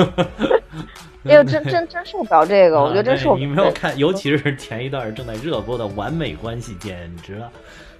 [1.24, 3.40] 哎呦，真真真受不了这个， 我觉得真受不了。
[3.40, 7.50] 啊你没有看，尤其是前一段正在热播的《完美关系》，简直了，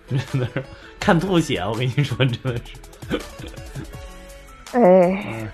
[0.07, 0.63] 真的是
[1.01, 1.61] 看吐血！
[1.61, 3.19] 我跟你说，真的是。
[4.73, 5.49] 哎，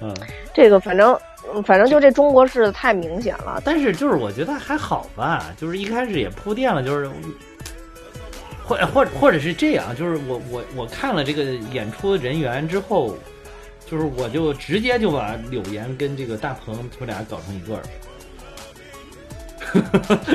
[0.00, 1.18] 嗯，嗯，这个反正
[1.64, 3.60] 反正就这中国式的太明显了。
[3.64, 7.10] 但是就是我觉得还好吧，就是一开始也铺垫了，就是。
[8.62, 13.16] 或或或者是这样，就是我我我看了这个演出人员之后，
[13.84, 17.82] 就是我就直接就把柳岩跟这个大鹏他们俩搞成一对儿，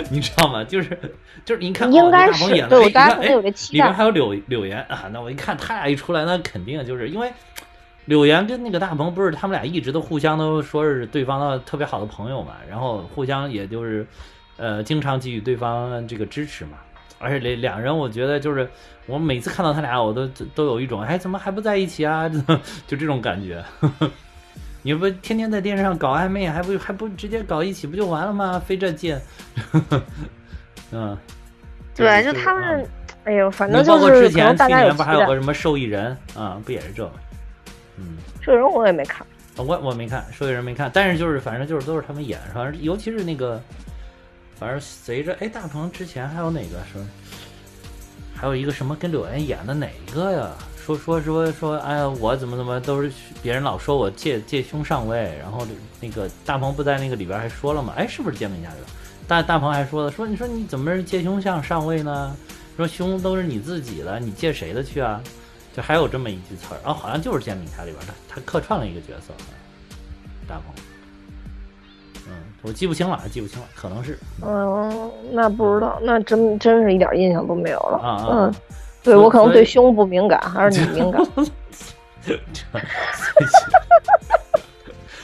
[0.12, 0.66] 你知道吗？
[0.66, 1.00] 就是
[1.46, 7.32] 就是你看，应该是、哦、对我当时哎有这期里边还有柳柳岩啊，那我一看他俩一出来，那肯定就是因为
[8.06, 14.06] 柳岩跟那个大鹏不是他们俩一直都互相都说是对方的特别好的朋友嘛，然后互相也就是。
[14.58, 16.78] 呃，经常给予对方这个支持嘛。
[17.20, 18.66] 而且这两人，我觉得就是
[19.06, 22.30] 我每次看到他俩，我都都有一种，哎，怎么还不在一起啊？
[22.88, 23.62] 就这种感觉。
[24.82, 28.58] 你不天天在电视上搞暧昧，还不还不直接搞一起不就完了吗？
[28.58, 29.20] 费这劲。
[30.94, 31.18] 嗯，
[31.94, 32.88] 对，就他们，
[33.26, 36.62] 哎呦，反正包括之前去年不还有个什么受益人啊？
[36.64, 37.12] 不也是这？
[37.98, 39.26] 嗯，受益人我也没看，
[39.58, 43.62] 我我没看，受益人没看，但是就是反正就是都是他们演，反正尤其是那个。
[44.58, 47.02] 反正随着哎，大鹏之前还有哪个说，
[48.34, 50.50] 还有一个什么跟柳岩演的哪一个呀？
[50.78, 53.12] 说说说说，哎呀，我怎么怎么都是
[53.44, 55.68] 别人老说我借借胸上位，然后
[56.00, 57.92] 那个大鹏不在那个里边还说了嘛？
[57.98, 58.78] 哎，是不是煎饼侠的？
[59.28, 62.34] 大大鹏还说了，说你说你怎么是借胸向上位呢？
[62.78, 65.22] 说胸都是你自己的，你借谁的去啊？
[65.76, 69.34] 就还有这么一句词儿，然后好像就是煎饼侠里边的，他客串了一个角色，
[70.48, 70.74] 大鹏。
[72.28, 74.18] 嗯我记不清了，记不清了，可能是。
[74.42, 77.98] 嗯，那不知道，那真真是一点印象都没有了。
[77.98, 78.56] 啊嗯，
[79.04, 81.22] 对我可能对胸不敏感，还是你敏感。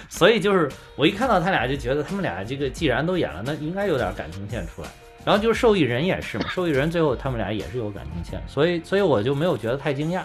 [0.09, 4.89] 所以就是我一看到他俩就觉得他们俩这个既然都演了，那应该有点感情线出来。
[5.25, 10.21] 然后就是受益人也是嘛， 受益人最后他们俩也是有感情线，所以所以我就没有觉得太惊讶。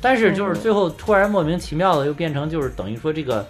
[0.00, 3.46] 但是就是最后突然莫名其妙的又变成就是等于说这个。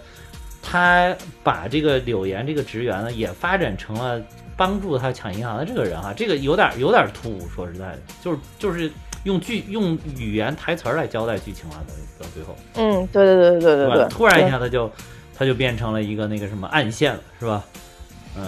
[0.65, 1.13] 他
[1.43, 4.19] 把这个柳岩这个职员呢，也发展成了
[4.55, 8.89] 帮助他抢银行的这个人哈，这个有点有点突兀，说实在的，就是就是
[9.25, 11.75] 用剧用语言台词来交代剧情了，
[12.17, 12.55] 到到最后。
[12.75, 14.07] 嗯，对对对对对对。
[14.07, 14.89] 突然一下，他就
[15.37, 17.61] 他就变成了一个那个什么暗线了，是吧？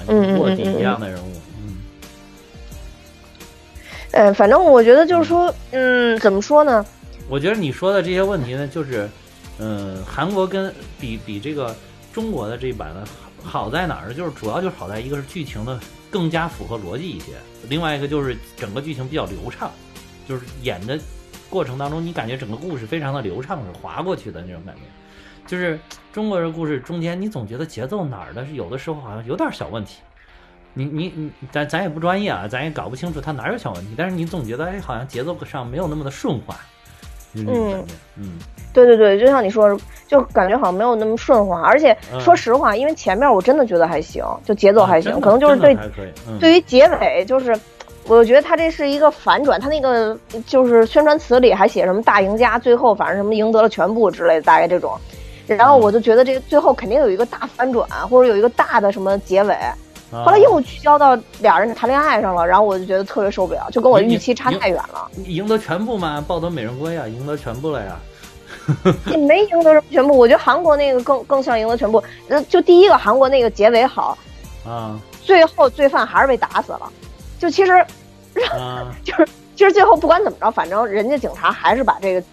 [0.07, 1.29] 嗯，卧底一样的人物。
[1.49, 1.54] 嗯。
[4.15, 6.83] 呃，反正我觉得就是说，嗯，怎么说呢？
[7.29, 9.07] 我觉得你说的这些问题呢，就是，
[9.59, 11.75] 嗯，韩国跟比比这个。
[12.15, 13.03] 中国的这一版呢，
[13.43, 14.13] 好在哪儿呢？
[14.13, 15.77] 就是主要就是好在一个是剧情的
[16.09, 17.33] 更加符合逻辑一些，
[17.67, 19.69] 另外一个就是整个剧情比较流畅，
[20.25, 20.97] 就是演的
[21.49, 24.81] 过程当中你感觉整个故事非常的流畅，是划过去的那种感觉。
[25.45, 25.77] 就是
[26.13, 29.97] 中国人故事中间你总觉得节奏哪儿的是有的时候好像有点小问题，
[30.75, 36.55] 你你你咱咱也不专业啊，咱也搞不清楚他哪有小问题，但是你总觉得哎好像节奏上没有那么的顺滑。
[37.37, 37.83] 嗯
[38.15, 38.39] 嗯，
[38.71, 45.77] 对对对，就像你说，就感觉好像没有那么顺滑，而且说实话，因为前面我真的觉得还行，就节奏还行，可能就是对
[46.39, 47.53] 对于结尾，就是
[48.07, 54.97] 我觉得他这是一个反转，他那个就是宣传词里还写什么大赢家，最后反正什么赢得了全部之类的，大概这种，
[55.45, 59.57] 然后我就觉得这个最后肯定有一个大反转，或者有一个大的什么结尾。
[60.23, 65.09] 后来又聚焦到俩人谈恋爱上了，然后我就觉得特别受不了，就跟我预期差太远了。
[65.25, 66.23] 赢得全部吗？
[66.27, 67.97] 抱得美人归啊，赢得全部了呀。
[69.05, 72.03] 你没赢得什么全部，我觉得韩国那个更更像赢得全部。
[72.29, 74.17] 呃，就第一个韩国那个结尾好
[74.65, 76.91] 啊，最后罪犯还是被打死了。
[77.37, 77.85] 就其实，
[79.03, 82.23] 就是其实最后不管怎么着，反正人家警察还是把这个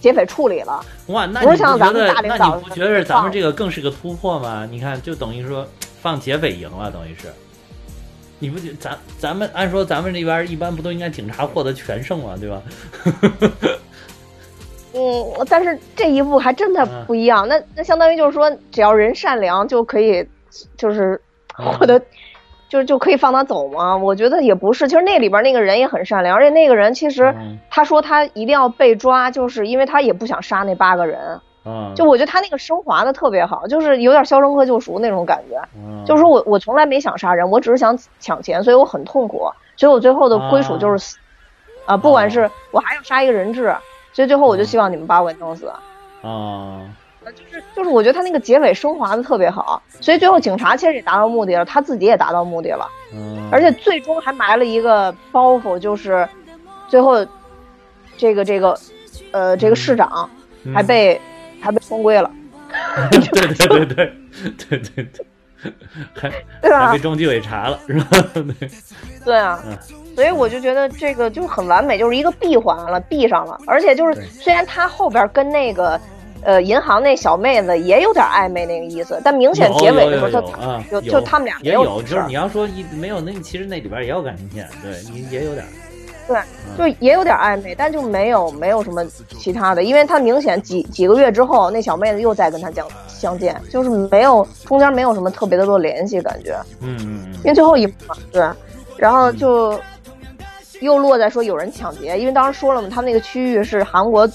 [0.00, 0.84] 劫匪处理了。
[1.06, 4.66] 哇，那不是像咱们大领导，那你不觉得咱们这个更是个突破吗？
[4.68, 5.66] 你看，就等于说。
[6.04, 7.28] 放劫匪赢了，等于是，
[8.38, 12.34] 你不觉咱咱们按说咱们这边一般不都应该警察获得全胜吗？
[12.38, 12.62] 对吧？
[14.92, 17.48] 嗯，但是这一步还真的不一样。
[17.48, 20.28] 那那相当于就是说，只要人善良就可以，
[20.76, 21.18] 就是
[21.54, 21.98] 获得，
[22.68, 23.96] 就就可以放他走吗？
[23.96, 24.86] 我觉得也不是。
[24.86, 27.34] 其实那里边那个人也很善良，而且那个人其实
[27.70, 31.40] 他说他一定要被抓，就是因为他也不想杀那八个人。
[31.96, 35.58] 就我觉得他那个升华的特别好，就是有点《肖申克救赎》那种感觉。
[35.74, 41.16] 嗯就是说我我从来没想杀人，我只是想抢钱，所以我很痛苦，所以我最后的归属就是死。
[41.86, 43.74] 啊，不管是我还要杀一个人质，
[44.12, 45.66] 所以最后我就希望你们把我给弄死。
[46.22, 46.80] 啊，
[47.24, 52.86] 就是就是我觉得他那个结尾升华的特别好，所以最后警察其实也达到目的了，他自己也达到目的了。
[53.14, 56.28] 嗯，而且最终还埋了一个包袱，就是
[56.88, 57.26] 最后
[58.18, 58.78] 这个这个
[59.32, 60.28] 呃这个市长
[60.74, 61.18] 还被。
[61.64, 62.30] 还被封规了，
[63.10, 63.20] 对
[63.54, 64.12] 对对对
[64.68, 65.06] 对对
[66.20, 66.30] 对，
[66.70, 68.06] 还 还被中纪委查了是吧？
[68.34, 68.68] 对
[69.24, 69.58] 对啊，
[70.14, 73.58] 所以我就觉得这个就很完美，就是一个闭环了，闭上了。
[73.66, 75.98] 而且就是虽然他后边跟那个
[76.42, 85.64] 呃银行那小妹子也有点暧昧那个意思，但明显结尾的时候他有就他们俩也有，就是你要说一没有那其实那里边也有感情线，对，也也有点。
[86.26, 86.40] 对，
[86.78, 89.04] 就也有点暧昧，但就没有没有什么
[89.38, 96.56] 其他的，因为他明显几几个月之后，那小妹子又再跟他相相见，就是没有中间没有什么特别的多联系感觉。
[96.80, 97.34] 嗯嗯嗯。
[97.36, 98.48] 因为最后一幕嘛，对，
[98.96, 99.78] 然后就
[100.80, 104.28] 又落在说有人抢劫，因为当时说了嘛，他们那个区域是韩国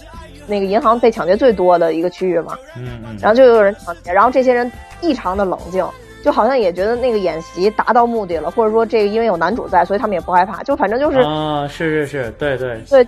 [0.45, 2.57] 那个银行被抢劫最多的一个区域嘛。
[2.77, 3.17] 嗯嗯。
[3.19, 4.71] 然后就有人抢劫，然后这些人
[5.01, 5.83] 异常的冷静，
[6.23, 10.61] 就好像也觉得那个演习达到目的了，或者说这个因为有男主在，所以他们也不害怕。
[10.63, 13.07] 就反正就是啊，是是是，对对对，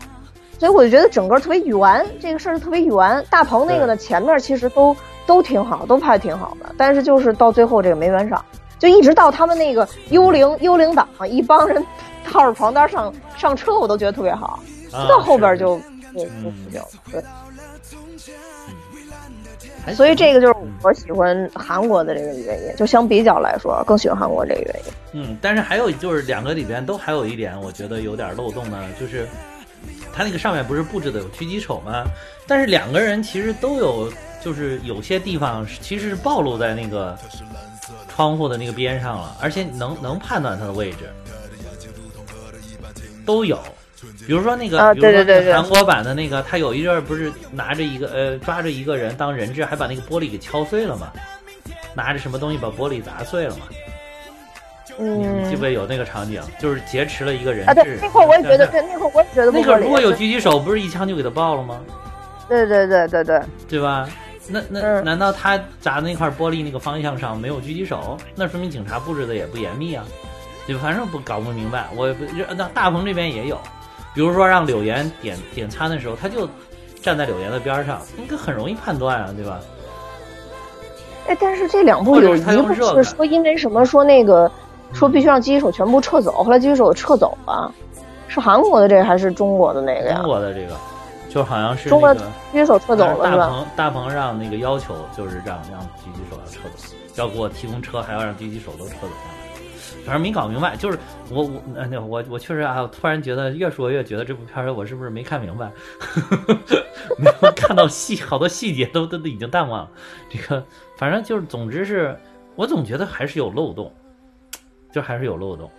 [0.60, 3.26] 所以我就觉得整个特别圆，这个事儿特别圆。
[3.30, 4.96] 大鹏那个呢，前面其实都
[5.26, 8.44] 都挺好，都拍的挺好的，但是就是到最后这个没圆上，
[8.80, 11.86] 就一直到他们那个幽灵幽灵党一帮人
[12.24, 14.60] 套着床单上上车，我都觉得特别好，
[15.10, 15.78] 到后边就
[16.14, 17.24] 就就死掉了，对。
[19.96, 24.94] 所以这个就是我喜欢韩国的这个原因，就相比较来说，更喜欢韩国这个原因。
[25.14, 29.28] 嗯，但是还有就是两个里边都还有一点，我觉得有点漏洞呢，就是
[30.14, 32.06] 他那个上面不是布置的有狙击手吗？
[32.48, 34.12] 但是两个人其实都有，
[34.44, 37.18] 就是有些地方其实是暴露在那个
[38.08, 41.10] 窗户的那个边上了，而且能能判断他的位置，
[43.26, 43.60] 都有。
[44.26, 51.12] 比如说那个，比如说韩国版的那个，他有一阵不是拿着一个呃抓着一个人当人质，还把那个玻璃给敲碎了嘛？
[51.94, 53.66] 拿着什么东西把玻璃砸碎了嘛？
[55.00, 56.42] 嗯，记不记得有那个场景？
[56.60, 57.98] 就是劫持了一个人质。
[58.02, 61.82] 那块我也觉得，对那块我也觉得那个如果有狙击手，不是一枪就给他爆了吗？
[62.48, 64.08] 对对对对对，对吧？
[64.48, 68.18] 那那难道他砸那块玻璃那个方向上没有狙击手？
[68.36, 70.04] 那说明警察布置的也不严密啊！
[70.68, 71.88] 就反正不搞不明白。
[71.96, 72.14] 我
[72.58, 73.60] 那大鹏这边也有。
[74.14, 76.48] 比如说让柳岩点点餐的时候，他就
[77.02, 79.60] 站在柳岩的边上，应该很容易判断啊，对吧？
[81.28, 84.52] 哎，但是这两部有一部是说因为什么说那个
[84.92, 87.72] 说必须让狙击手全部撤走，后来狙击手撤走了，
[88.28, 90.18] 是韩国的这个还是中国的那个呀？
[90.18, 90.76] 中国的这个，
[91.30, 92.20] 就好像是中国狙
[92.52, 93.46] 击手撤走了是吧？
[93.46, 99.08] 大鹏大鹏让那个要求就是让让狙击手要撤走，要给我提供车，还要让狙击手都撤走。
[100.06, 100.98] 反正没搞明白，就是
[101.30, 105.72] 我我那我我确实啊，突然觉得越说越觉得这部片儿我是不是没看明白？
[107.18, 109.92] 没有看到细好多细节都都都已经淡忘了。
[110.30, 110.66] 这个
[110.98, 112.18] 反正就是，总之是
[112.56, 113.94] 我总觉得还是有漏洞，
[114.92, 115.70] 就还是有漏洞。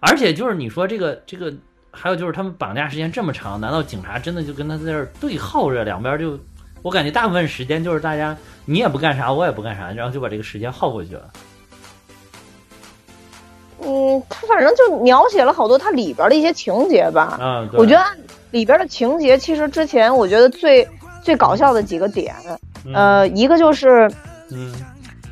[0.00, 1.52] 而且就是你说这个这个，
[1.90, 5.84] 还有就是他们绑架时间这么长，难道警察真的就跟他在这儿对耗着？
[5.84, 6.38] 两边就
[6.82, 11.30] 我感觉大部分时间就是大家你也不干啥，我也不干啥，然后就把这个时间耗过去了。
[13.84, 17.38] 嗯，他反正就描写了好多他里边的一些情节吧。
[17.40, 18.04] 嗯，我觉得
[18.50, 20.86] 里边的情节其实之前我觉得最
[21.22, 22.34] 最搞笑的几个点，
[22.94, 24.10] 呃，一个就是，
[24.50, 24.72] 嗯，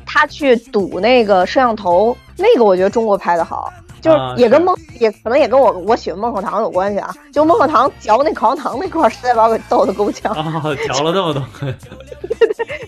[0.05, 7.13] 他去堵那个摄像头，那个我觉得中国拍的好，就是也跟孟也可能也跟我我喜欢孟鹤堂有关系啊。
[7.33, 10.33] 就孟鹤堂嚼那口香糖那块，实在把我给逗得够呛。
[10.33, 11.43] 啊，嚼了那么多，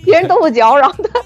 [0.06, 1.20] 别人都不嚼，然后他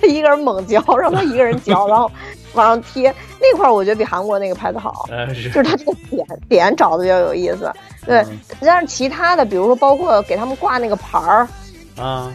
[0.00, 2.10] 他一个人猛嚼，让他一个人嚼，然后。
[2.58, 7.72] 往上贴那块儿，我觉得比韩国那个拍的好，就是他这个点点找的比较有意思。
[8.04, 8.24] 对，
[8.60, 11.48] 但是其他的，比如说包括给他们挂那个牌儿，
[11.96, 12.32] 啊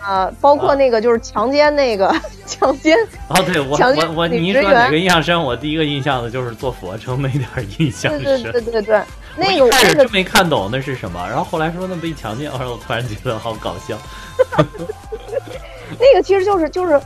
[0.00, 2.14] 啊，包括那个就是强奸那个
[2.46, 2.96] 强奸。
[3.28, 5.40] 哦，对我我我，你说哪个印象深？
[5.40, 7.46] 我第一个印象的就是做俯卧撑那点
[7.78, 8.22] 印象深。
[8.22, 9.02] 对对对对对，
[9.36, 13.98] 那个开始真没看懂那是什么，然后后来说那被强奸，然后我突然觉得好搞笑。
[15.98, 17.00] 那个其实就是就是。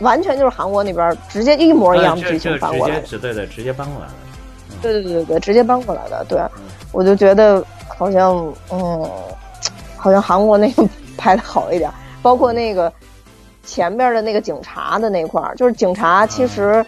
[0.00, 4.14] 完全就是韩国那边直接一模一样的剧情搬过来，对对，直接搬过来的。
[4.80, 6.24] 对对对对对，直接搬过来的。
[6.28, 6.40] 对，
[6.92, 9.10] 我就觉得好像，嗯，
[9.96, 11.90] 好像韩国那个拍的好一点，
[12.20, 12.92] 包括那个
[13.64, 16.84] 前边的那个警察的那块儿，就是警察其实。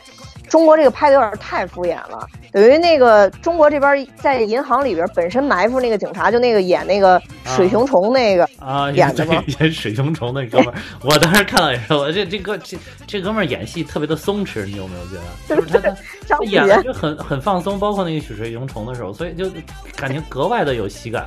[0.48, 9.24] 中国这个拍的有点太敷衍了，等于那个中国这边在银行里边本身埋伏那个警察，就那个演那个水熊虫那个啊，演的
[9.60, 12.76] 演水熊虫那哥们儿， 我当时看到也是，我这这哥这
[13.06, 15.14] 这哥们儿演戏特别的松弛，你有没有觉
[15.48, 15.56] 得？
[15.56, 15.96] 就是
[16.28, 19.50] 他他演的就很很放松，包括那个水熊虫的时候，所以就
[19.96, 21.26] 感觉格外的有喜感，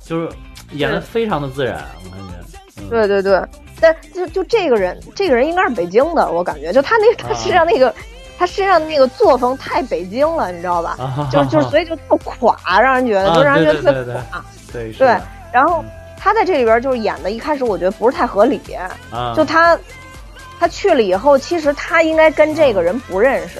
[0.00, 0.28] 就是
[0.72, 2.34] 演的非常的自然，我感觉。
[2.90, 3.40] 对对对，
[3.80, 6.72] 但就就这个人，这个人应该是北京的，我感觉。
[6.72, 7.94] 就他那他身上那个。
[8.38, 10.96] 他身上那个作风太北京了，你知道吧？
[11.30, 14.44] 就就 所以就特垮，让人觉得就让人觉得特垮。
[14.72, 15.16] 对对。
[15.52, 15.84] 然后
[16.16, 18.60] 他在这里边就是演的，一开始我觉得不是太合理。
[19.10, 19.34] 啊。
[19.34, 19.76] 就他
[20.60, 23.58] 他去了以后，其实他应该跟这个人不认识。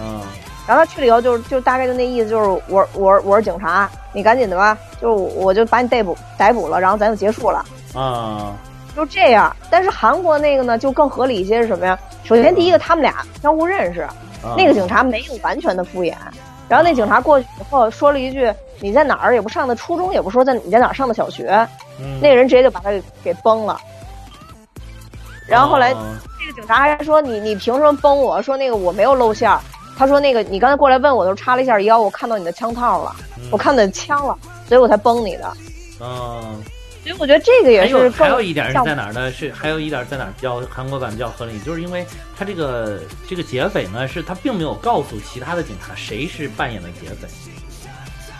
[0.00, 0.20] 嗯。
[0.66, 7.62] 然后他去了以后，就是就大概就那意思，就是我我我是警察，你赶紧的吧，就我就把你逮捕逮捕了，然后咱就结束了。
[7.94, 8.52] 啊。
[8.94, 11.98] 就这样，但是韩国那个呢就更合理一些，是什么呀？
[12.24, 14.06] 首先第一个，他们俩相互认识，
[14.56, 16.14] 那个警察没有完全的敷衍。
[16.68, 19.34] 然后那警察过去以后说了一句：“你在哪儿？
[19.34, 21.66] 也不上的初中，也不说在你在哪儿上的小学。”
[22.22, 23.78] 那个人直接就把他给给崩了。
[25.46, 28.40] 然后后来这个警察还说：“你你凭什么崩我？
[28.40, 29.60] 说那个我没有露馅儿。”
[29.98, 33.14] 他说：“那个你刚才过来问我，都插了一下腰，我看到你的枪套了，
[33.50, 34.36] 我看到枪了，
[34.66, 35.52] 所以我才崩你的。”
[36.00, 36.62] 嗯。
[37.04, 39.30] 所以我觉得这个也是还有一点是在哪儿呢？
[39.30, 42.02] 是还有一点在哪儿比较韩国版比较合理，就是因为
[42.34, 42.98] 他这个
[43.28, 47.28] 这个劫匪呢，是他并没有告诉其他的警察谁是扮演的劫匪，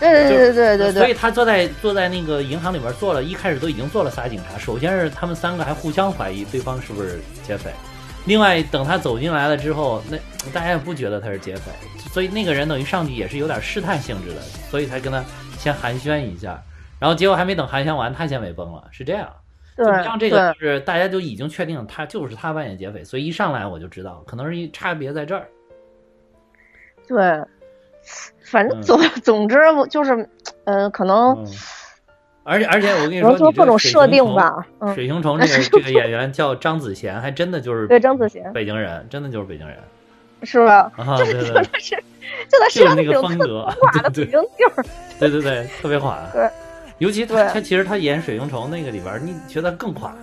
[0.01, 4.59] 对对对对对对所以他坐在坐在那个银行里边坐了，一开始都已经坐了仨警察。
[4.59, 7.71] 首先是他们三个还互相怀疑对方是不是劫匪，
[8.25, 10.17] 另外等他走进来了之后，那
[10.55, 11.71] 大家也不觉得他是劫匪，
[12.11, 14.41] 所以那个人等于上去也是有点试探性质的，
[14.71, 15.23] 所以才跟他
[15.59, 16.59] 先寒暄一下，
[17.05, 19.31] 然后结果还没等寒暄完，他先尾崩了，是这样。
[19.77, 25.47] 对像这个就是大家就已经确定他就是他扮演劫匪，所以一上来我就知道，可能是一差别在这儿。
[27.07, 27.45] 对，
[28.47, 30.27] 反正嗯总总之我就是，
[30.65, 31.47] 嗯，可能嗯，
[32.43, 34.67] 而且而且我跟你说，可能做你这个各种设定吧。
[34.79, 39.77] 嗯，水熊虫这个 这个演员叫张子贤，还真的就是对张子贤北京人，真的就是北京人
[40.43, 40.91] 是吧？
[40.97, 41.97] 啊，就是对对对就是是，
[42.49, 44.85] 就他身上就是那个种特风格垮的对北京劲儿。
[45.19, 46.19] 对对对，特别垮。
[46.33, 46.49] 对，
[46.99, 50.15] 尤其他对他其实他演水晶虫那个里边，你觉得更垮。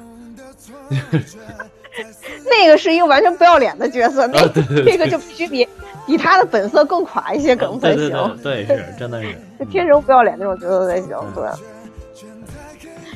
[2.49, 5.67] 那个是一个完全不要脸的角色，那啊对对对这个就必须比
[6.07, 8.37] 比他的本色更垮一些，可能才对对行。
[8.41, 9.35] 对对，是真的是。
[9.59, 11.43] 就天生不要脸那种角色才行，对。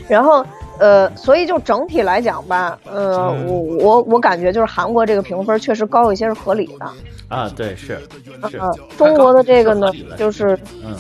[0.08, 0.46] 然后
[0.78, 6.86] 呃，所以就整体来讲吧，呃，嗯我我我感觉就是韩国这个评分确实高一些是合理的。
[7.28, 8.00] 啊，对是
[8.52, 10.96] 是呃，中国的这个呢就是嗯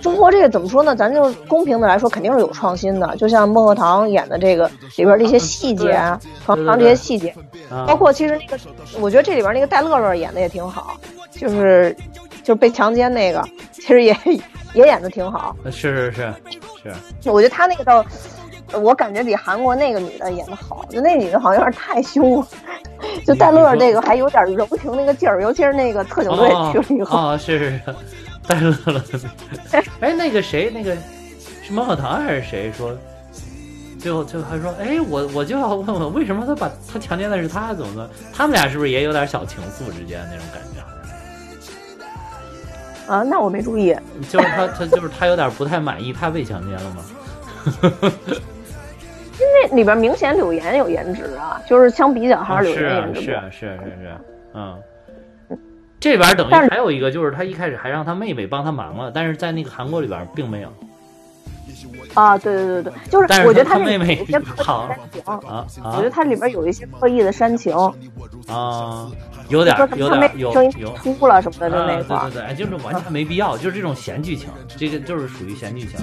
[0.00, 0.94] 中国这个怎么说呢？
[0.94, 3.16] 咱就是公平的来说，肯定是有创新的。
[3.16, 7.34] 就像孟鹤堂演的这个里边的一些细节啊，床堂这些细节，
[7.70, 8.58] 啊，包括其实那个，
[9.00, 10.98] 我觉得这里边那个戴乐乐演的也挺好，
[11.30, 11.96] 就是
[12.42, 13.42] 就是被强奸那个，
[13.72, 14.16] 其实也
[14.74, 15.54] 也演的挺好。
[15.66, 16.34] 是是是
[17.20, 18.04] 是，我觉得他那个倒，
[18.78, 22.46] 我感觉比韩国那个女的演的好，就那女的好像有点太凶了。
[23.26, 27.80] 就戴乐乐这个还有点柔情那个劲儿，尤其是那个特警队哦去了以后，哦，是是是，
[28.46, 29.02] 戴乐乐。
[30.00, 30.94] 哎，那个谁，那个
[31.62, 32.96] 是孟鹤堂还是谁说？
[33.98, 37.72] 最后最后还说，哎，我我就要问问，为什么他把他强奸的是他？
[37.74, 38.10] 怎么的？
[38.32, 40.62] 他们俩是不是也有点小情愫之间那种感
[43.06, 43.12] 觉？
[43.12, 43.96] 啊，那我没注意。
[44.30, 47.02] 就是他他就是他有点不太满意，他被强奸了吗？
[49.38, 53.22] 那里边明显柳岩有颜值啊，就是相比较还啊是柳岩颜值多。
[53.22, 54.20] 是啊是啊是啊是啊，
[54.54, 54.82] 嗯。
[56.00, 60.68] 这边等于还有一个，就是他一开始还让他妹妹帮他忙了，但是在那个韩国里边并没有
[62.12, 65.48] 啊，对对对对，就是是我觉得他妹妹有些刻意好煽情，啊我
[65.88, 67.74] 啊觉得他里边有一些刻意的煽情，
[68.48, 69.10] 啊，
[69.48, 72.42] 有点说有他妹点有声音有哭了什么的，就啊，那块儿对对。
[72.42, 75.98] 对，哎就是完全没必要，就是这种闲剧情，这个就是属于闲剧情。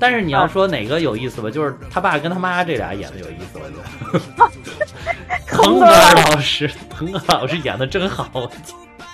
[0.00, 4.50] 但是你要说哪个有意思吧，就是他爸跟他妈这俩演的有意思，我觉得。
[5.48, 8.50] 腾格尔老师，腾格尔老师演的真好，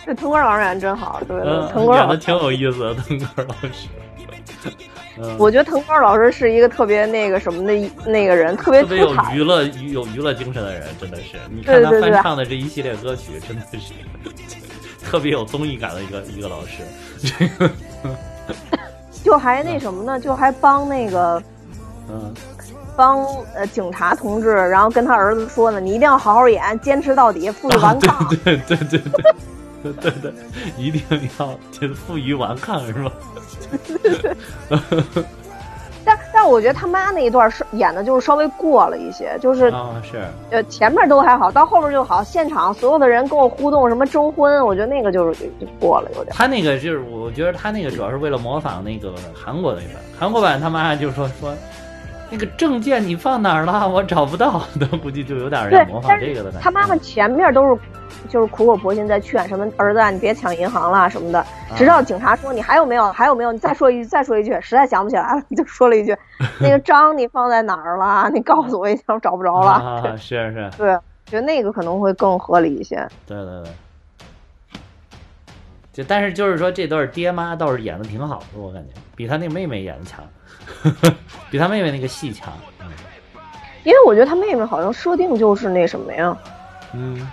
[0.05, 1.41] 这腾格尔老师演的真好，对
[1.73, 3.89] 腾格尔老师，演的挺有意思的，腾格尔老师。
[5.17, 9.15] 嗯，我觉得腾格尔老师是一个特别那个什么的那个人，特别特别有。
[9.33, 11.39] 娱乐有娱乐精神的人，真的是。
[11.51, 13.93] 你看他对对对翻唱的这一系列歌曲，真的是
[15.07, 16.83] 特别有综艺感的一个一个老师。
[19.25, 20.21] 这个，就还那什么呢？
[20.21, 21.43] 就还帮那个
[22.09, 22.33] 嗯。
[22.97, 28.17] 帮呃警察同志，然后跟他儿子说呢，你一定要好好演，坚持到底，负隅顽抗。
[28.19, 29.01] 啊对对对对
[29.83, 30.33] 对对对，
[30.79, 31.03] 一定
[31.41, 33.11] 要就负隅顽抗是吧？
[36.49, 46.35] 我觉得他妈那一段是演的就是稍微过了一些，就是啊，是呃前面都还好，到后面就好，现场所有的人跟我互动，什么征婚，我觉得那个就是就过了有点。
[46.37, 51.55] 他那个就是，我觉得他那个主要是为了模仿那个韩国那版，韩国版他妈就说说。
[52.31, 53.89] 那个证件你放哪儿了？
[53.89, 56.59] 我找不到，那估计就有点 对要模，仿这个的感觉。
[56.61, 57.81] 他妈妈前面都是
[58.29, 61.45] 就是苦口婆心在劝什么儿子啊，你别抢银行了什么的，
[61.77, 66.17] 直到警察说你还有没有，还有没有，你再说一句，再说一句，实在想不起来了，你就说了一句，
[66.61, 68.29] 那个章你放在哪儿了？
[68.33, 69.71] 你告诉我一下，我找不着了。
[69.73, 70.97] 啊，是是，对，
[71.27, 72.97] 觉得那个可能会更合理一些。
[73.27, 73.71] 对对对。
[75.95, 80.23] 就但是就是说这对爹妈倒是演的挺好的，我感觉比他那妹妹演的强，
[80.83, 81.15] 呵呵
[81.51, 82.53] 比他妹妹那个戏强。
[82.81, 82.87] 嗯
[83.85, 86.35] 因为我觉得他妹妹好像设定就是那什么呀，
[86.95, 87.31] 嗯，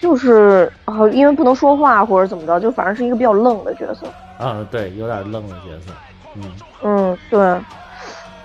[0.00, 4.06] 就是啊，因为不能说话或者怎么着，就反正是一个比较愣的角色。
[4.38, 5.92] 嗯，对，有点愣的角色。
[6.36, 6.52] 嗯
[6.84, 7.60] 嗯，对，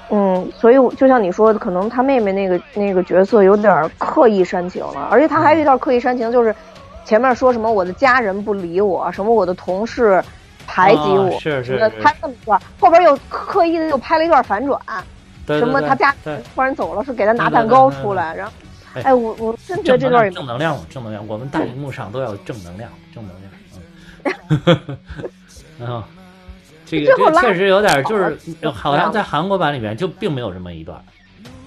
[0.09, 6.55] 嗯，所以我就像你说的，可能他妹妹那个那个角色有点刻意煽情了，而且他还有一段刻意煽情，就是
[7.05, 10.23] 前面说什么我的家人不理我，什么我的同事
[10.65, 14.79] 排挤我，啊是是拍那么一段，后边又刻意的又拍了一段反转，
[15.45, 18.53] 对对对什么他家人突然走了，是给他拿蛋糕出来，然后，
[18.95, 23.51] 哎哎，我我真觉得这段也正能量，正能量，我们大荧幕上都要正能量，正能量。
[24.65, 24.97] 嗯，
[25.81, 26.03] 嗯，
[26.85, 28.37] 这个这确实有点，就是
[28.71, 30.97] 好好像在韩国版里面就并没有这么一段，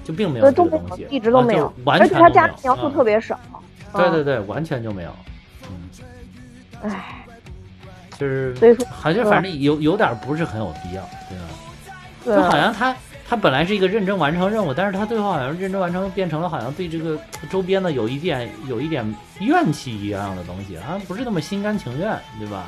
[0.04, 2.92] 就并没有对，东西，，一直都没有而且全都没有它加的描述嗯。
[2.94, 3.38] 特别少。
[3.52, 3.60] 嗯，
[3.94, 5.16] 对对对，完全就没有，
[5.64, 7.24] 嗯，唉，
[8.18, 11.44] 就是所以说好像反正有有点不是很有必要，对吧？
[12.24, 12.96] 对就好啊，像他
[13.28, 17.18] 他本来是一个认真完成任务，但是他最后好像认真完成变成了好像对这个
[17.50, 19.04] 周边的有一点有一点
[19.40, 22.66] 怨气一样的东西，好像不是那么心甘情愿，对吧？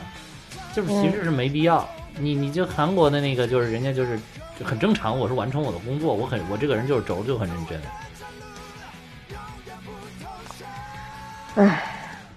[0.74, 1.88] 就是其实是没必要。
[2.20, 4.18] 你你就韩国的那个就是人家就是
[4.64, 7.80] 很正常，我是完成我的工作，我很我这个人就是轴就很认真。
[11.56, 11.82] 唉，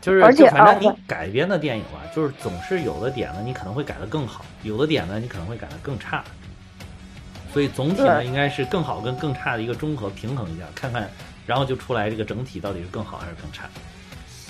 [0.01, 6.24] 就是，而且就反正你啊改编的电影吧，就是总是有的点呢，你可能会改得更好，有的点呢，你可能会改得更差。
[7.53, 11.09] 所以总体呢，应该是更好跟更差的一个综合，平衡一下，看看，
[11.45, 13.70] 然后就出来这个整体到底是更好还是更差。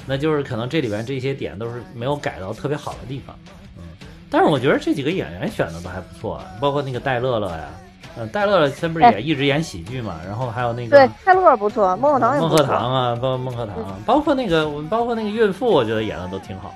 [0.06, 3.36] 那就是可能这里边这些点都是没有改到特别好的地方，
[3.78, 3.84] 嗯。
[4.30, 7.70] 但是我觉得这几个演员选的都还不错，啊包括那个戴乐乐呀，
[8.18, 12.64] 嗯，戴乐乐他不是哎也一直演喜剧嘛，然后还有那个对，泰勒不错，孟鹤堂也孟鹤。
[12.64, 16.74] 堂啊，包括孟鹤堂，包括那个我们包括那个孕妇，我觉得演的都挺好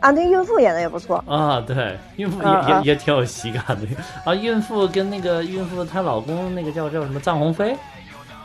[0.00, 1.22] 啊，那孕妇演的也不错。
[1.26, 1.60] 啊。
[1.66, 3.86] 对，孕妇也、也也挺有喜感的
[4.24, 4.34] 啊。
[4.34, 7.72] 孕妇跟那个孕妇她老公那个叫叫什么臧鸿飞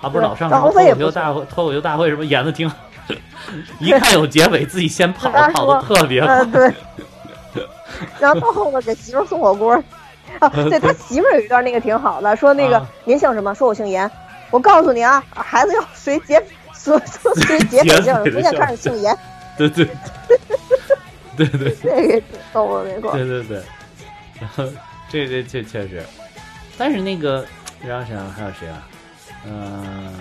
[0.01, 2.75] 啊，不是老上脱口秀大会脱口秀大会什么演的挺好，
[3.79, 6.45] 一看有结尾自己先跑 跑的特别快呃，。
[6.45, 6.73] 对。
[8.19, 9.83] 然后到后面给媳妇送火锅儿，
[10.39, 13.53] 啊，对他 媳妇儿有一段那个挺好的，说那个啊您姓什么？
[13.53, 14.09] 说我姓严。
[14.49, 16.97] 我告诉你啊，孩子要随劫随
[17.45, 19.17] 随劫匪姓，逐渐开始姓严，
[19.57, 19.87] 对对
[21.37, 23.13] 对对这个挺逗的那块儿。
[23.13, 23.63] 对对对，
[24.41, 24.65] 然后
[25.09, 26.03] 这这这确实，
[26.77, 27.45] 但是那个
[27.81, 28.87] 让我想想还有谁啊？
[29.45, 30.13] 嗯、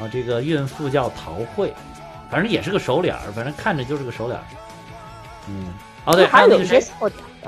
[0.00, 1.74] 啊，这个孕妇叫陶慧，
[2.30, 4.44] 反正也是个熟脸儿，反正看着就是个熟脸儿。
[5.48, 5.66] 嗯，
[6.06, 6.82] 哦对，还还有那个谁。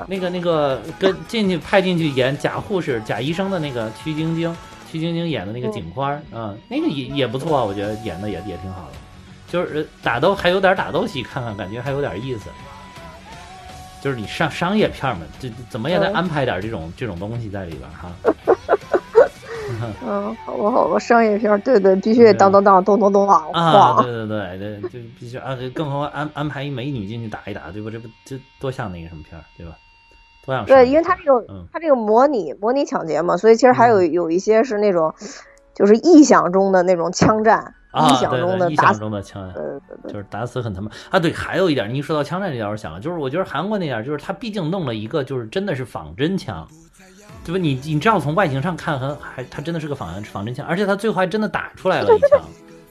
[0.07, 4.55] 那个那个跟进去派进去演假护士、假医生的那个曲晶晶，
[4.91, 8.97] 曲晶晶演的那个警花儿，嗯，那个也也不错，我觉得演的也也挺好的，
[9.49, 12.49] 就是呃打斗还有点打斗戏，看看感觉还有点意思。
[14.01, 18.09] 就是你上商业片嘛，这怎么也得嗯安排点这种这种东西在里边儿哈。
[20.03, 27.91] 嗯，好吧，好吧，商业片，对对，必须得当当当，咚咚咚啊，啊，对对对对，就必须啊，更何况安安排一美女进去打一打，对吧？
[27.91, 29.73] 这不这多像那个什么片儿，对吧？
[30.65, 35.13] 对，因为它这种嗯它这个模拟模拟抢劫嘛，所以其实还有嗯有一些是那种，
[35.73, 38.99] 就是臆想中的那种枪战，啊，臆想对对臆想中的打死。
[38.99, 39.53] 中的枪
[40.07, 41.19] 就是打死很他妈啊！
[41.19, 46.67] 对，还有一点，你一说到枪战这点，我想了，就是我觉得韩国那点儿，就是他毕竟弄了一个，就是真的是仿真枪，
[47.45, 47.59] 对吧？
[47.59, 52.41] 你你这样从外形上看，还还他真的是个仿仿真枪，而且他最后还真的打出来了一枪。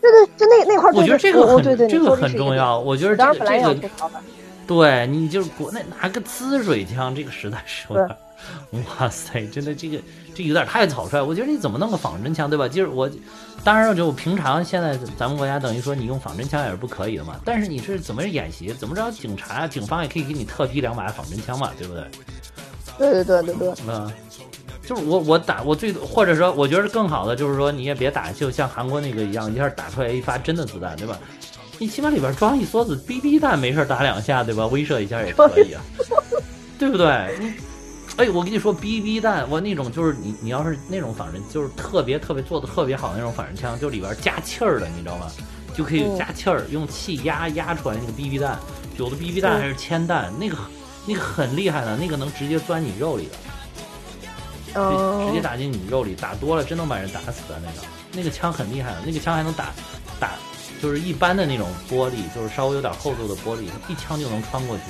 [0.01, 2.15] 对对，就那那块儿，我觉得这个很这个。
[2.15, 2.79] 很重要。
[2.79, 3.89] 我觉得我这个这个
[4.69, 8.17] 对你就是国内拿个呲水枪，这个实在是有点，
[9.01, 9.99] 哇塞，真的这个
[10.35, 11.23] 这有点太草率。
[11.23, 12.69] 我觉得你怎么弄个仿真枪，对吧？
[12.69, 13.11] 就是我，
[13.65, 17.41] 当然了，就平常现在咱们国家等于说你用仿真枪也是不可以的嘛。
[17.47, 22.05] 但是你是怎么演习，怎么着警察、警方也可以给你特批两把仿真枪嘛，对不对？
[22.99, 24.13] 对对对对对，嗯，
[24.85, 31.19] 就是我我打我最多，或者说我觉得更好的就是说你也别打，就像韩国那个一样，一下打出来一发真的子弹，对吧？
[31.79, 34.67] 你起码里边装一梭子 BB 弹，没事打两下，对吧？
[34.67, 35.83] 威慑一下也可以啊，
[36.79, 37.37] 对不对？
[37.41, 37.53] 你，
[38.17, 45.31] 哎，我跟你说，BB 弹，我那种就是你你要是那种仿真，就是特别特别做的特别好的那种仿真枪，就里边加气儿的，你知道吗？
[45.77, 48.59] 就可以嗯加气儿，用气压压出来那个 BB 弹，
[48.97, 50.57] 有的 BB 弹还是铅弹，那个
[51.07, 53.31] 那个很厉害的，那个能直接钻你肉里的。
[54.69, 57.87] 直直接嗯，打进你肉里，打多了真能把人打死的那个。
[58.13, 59.73] 那个枪很厉害的，那个枪还能打
[60.19, 60.33] 打，
[60.83, 64.83] 就是一般的那种玻璃，就是稍微有点厚度的玻璃，一枪就能穿过去，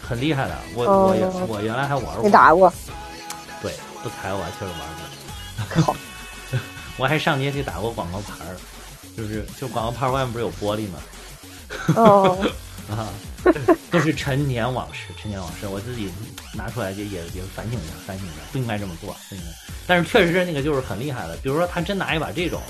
[0.00, 0.56] 很厉害的。
[0.74, 2.72] 我、我我原来还玩过，你打过？
[3.60, 3.72] 对，
[4.02, 5.96] 不才我还确实玩过。
[6.98, 8.56] 我还上街去打过广告牌儿，
[9.16, 10.98] 就是就广告牌儿外面不是有玻璃吗？
[11.94, 12.38] 哦，
[12.90, 13.08] 啊，
[13.90, 16.10] 都是陈年往事，陈年往事，我自己
[16.54, 19.46] 拿出来就也也反省一下，反省一下，不应该这么做，不应该。
[19.86, 22.60] 但是确实是那个就是很厉害的，比如说他真拿一把这种，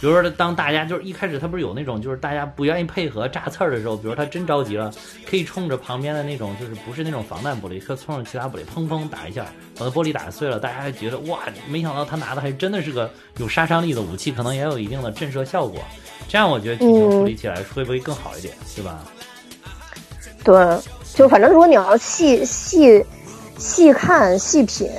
[0.00, 4.92] 比如说当大家就是一开始他不是有那种就是大家不愿意配合炸刺儿的时候，比如他真着急了，
[5.28, 9.46] 可以冲着旁边的那种就是不是那种防弹玻璃，可以冲着其他玻璃砰砰打一下，
[9.78, 15.80] 把那玻璃打碎了，大家还觉得哇，没想到他拿的还真的是个有杀伤力的武器，可能也有一定的震慑效果。
[16.28, 18.98] 这样我觉得剧情处理起来会不会更好一点，对吧？
[20.44, 20.78] 对，
[21.14, 23.04] 就反正如果你要细细
[23.58, 24.90] 细看细品，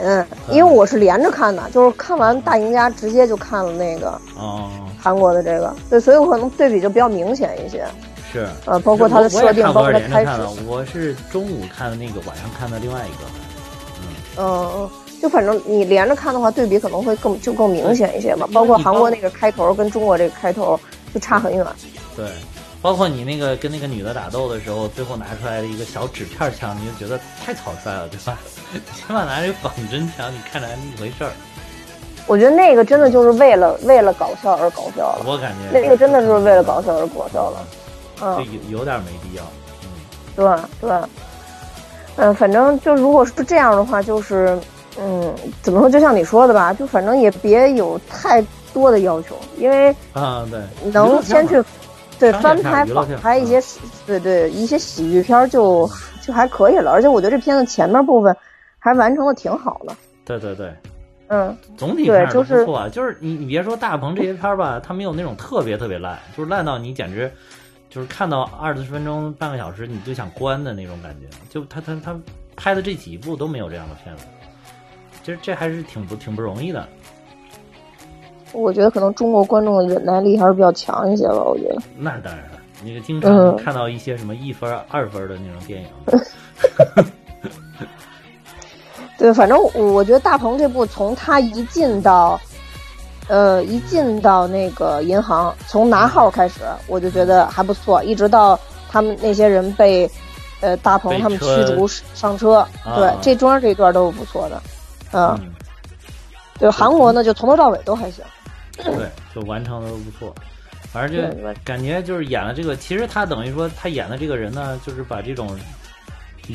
[0.50, 7.86] 因为我是连着看的，就是看完《大赢家》直接就看了那个哦，韩国的这个，对，所以我可能对比就比较明显一些。
[8.30, 10.32] 是，呃，包括它的设定，包括它开始。
[10.68, 13.30] 我是中午看的那个，晚上看的另外一个。
[14.01, 14.89] 嗯嗯，
[15.22, 18.45] 就反正你连着看的话，对比可能会更就更明显一些吧。
[18.53, 20.78] 包括韩国那个开头跟中国这个开头
[21.14, 21.66] 就差很远。
[22.16, 22.28] 对。
[22.80, 28.38] 包括你那个跟那个女的打斗的时候，最后拿出来的一个小纸片枪，你就觉得太草率了，对吧？
[28.93, 31.32] 起码拿着仿真枪，你看着还那么回事儿。
[32.28, 35.25] 我觉得那个真的就是为了为了搞笑而搞笑了。
[35.25, 37.57] 我感觉那个真的就是为了搞笑而搞笑了。
[38.21, 39.43] 嗯，有有点没必要。
[39.84, 41.09] 嗯，对对。
[42.17, 44.59] 嗯，反正就如果是这样的话，就是
[44.99, 45.89] 嗯，怎么说？
[45.89, 51.63] 就像你说的吧，就反正也别有太多的要求，因为啊，对，能先去。
[52.19, 53.61] 对翻拍仿拍一些，
[54.07, 55.88] 对对一些喜剧片就
[56.19, 58.36] 就还可以了，而且我觉得这片子前面部分
[58.80, 59.95] 还完成的挺好的。
[60.25, 60.73] 对对对，
[61.30, 67.32] 嗯，总体对就是不错，就是你你别说大鹏这些片儿吧，他没有那种特别特别烂，就是烂到你简直
[67.89, 71.28] 就是看到二十分钟半个小时你就想关的那种感觉。
[71.49, 72.17] 就他他他
[72.55, 74.25] 拍的这几部都没有这样的片子，
[75.23, 76.88] 其实这还是挺不挺不容易的。
[78.53, 81.43] 我觉得可能中国观众的忍耐力还是比较强一些吧。
[81.43, 85.89] 我觉得那当然了，那个经常看到一些什么一分、二分的那种电影。
[89.18, 92.39] 对，反正我觉得大鹏这部从他一进到，
[93.28, 98.59] 呃，一进到那个银行，从拿号开始，我就觉得还不错，一直到
[98.89, 100.09] 他们那些人被
[100.61, 104.61] 呃大鹏他们驱逐上车，对，这中间这一段都是不错的。
[105.13, 105.51] 嗯，
[106.59, 108.24] 对，韩国呢就从头到尾都还行。
[108.78, 108.93] 对，
[109.34, 110.36] 就完成的都不错，
[110.93, 112.76] 反正就感觉就是演了这个。
[112.76, 115.57] 其实他等于说他演的这个人呢，就是把这种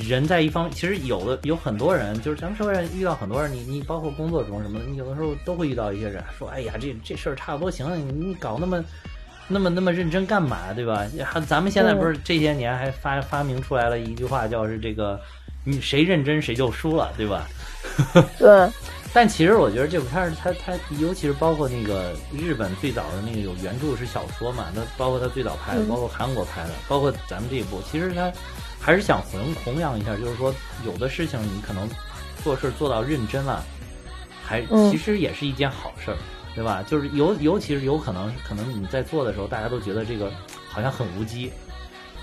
[0.01, 8.84] 人在一方，其实有的有很多人，就是咱们社会上遇到很多人，你你包括工作中什么的，你有的时候都会遇到一些人说：“哎呀，这这事儿差不多行了，你你搞那么
[9.49, 10.72] 那么那么认真干嘛？
[10.74, 15.20] 对吧？”还咱们现在不是这些年还发发明出来了一句话，叫是这个
[15.64, 17.47] 你谁认真谁就输了，对吧？
[18.38, 18.68] 对。
[19.14, 28.32] 但其实我觉得这部片儿，它它尤其是包括那个日本最早的那个有原著是小说嘛，那包括它最早拍的，包括韩国拍的，包括咱们这一部，其实它
[28.82, 30.52] 还是想弘弘扬一下，就是说
[30.84, 31.88] 有的事情你可能
[32.42, 33.62] 做事做到认真了，
[34.44, 34.60] 还
[34.90, 36.16] 其实也是一件好事儿，
[36.54, 36.82] 对吧？
[36.82, 40.30] 就是尤尤其是有可能可能你在做的时候，大家都觉得这个
[40.68, 41.52] 好像很无稽，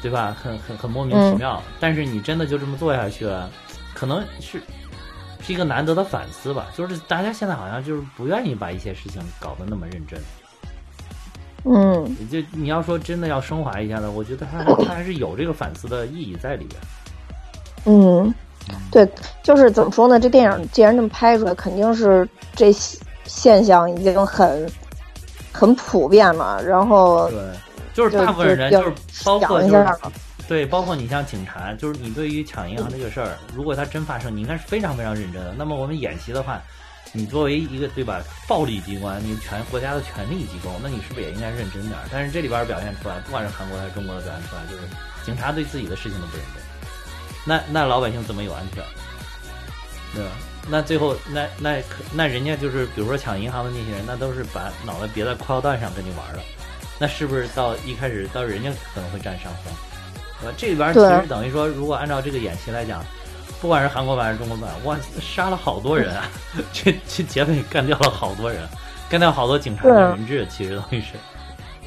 [0.02, 0.36] 对吧？
[0.40, 3.50] 很很很莫名其妙，但是你真的就这么做下去了，
[3.94, 4.62] 可能是。
[5.42, 10.20] 是一个难得的反思吧，就是大家现在好像就是不愿意把一些事情搞得那么认真。
[11.66, 16.82] 嗯，就你要说真的要升华一下的，我觉得他他 还是有这个反思的意义在里边。
[17.86, 18.34] 嗯，
[18.92, 19.08] 对，
[19.44, 20.20] 就是怎么说呢？
[20.20, 22.72] 这电影既然这么拍出来，肯定是这
[23.26, 24.70] 现象已经很
[25.52, 26.64] 很普遍了。
[26.64, 27.40] 然后对，
[27.94, 28.94] 就是大部分人就是
[29.24, 29.86] 包括就是。
[30.48, 35.54] 对，包括你像警察，就是你对于抢银行这个事儿，如果它真发生，你应该是非常非常认真的。
[35.56, 36.60] 那么我们演习的话，
[37.12, 42.00] 你作为一个对吧，暴力机关，你全国家的权力机构，那你是不是也应该认真点？
[42.12, 44.84] 但是这里边表现出来，不管是韩国还是中国的表现出来，就是
[45.26, 46.64] 警察对自己的事情都不认真。
[47.46, 48.84] 那那老百姓怎么有安全？
[50.14, 50.32] 对吧？
[50.68, 51.82] 那最后那那
[52.14, 56.44] 那人家就是比如说抢银行的那些人，那都是把脑袋别在裤腰带上跟你玩了。
[57.00, 59.74] 那是不是到一开始到人家可能会占上风？
[60.44, 63.04] 呃，这里边其实等于说，如果按照这个演习来讲，
[63.62, 66.24] 不管是韩国版还是中国版，哇，杀了好多人啊！
[66.72, 68.62] 这这劫匪干掉了好多人，
[69.10, 71.14] 干掉好多警察的人质，其实等于是，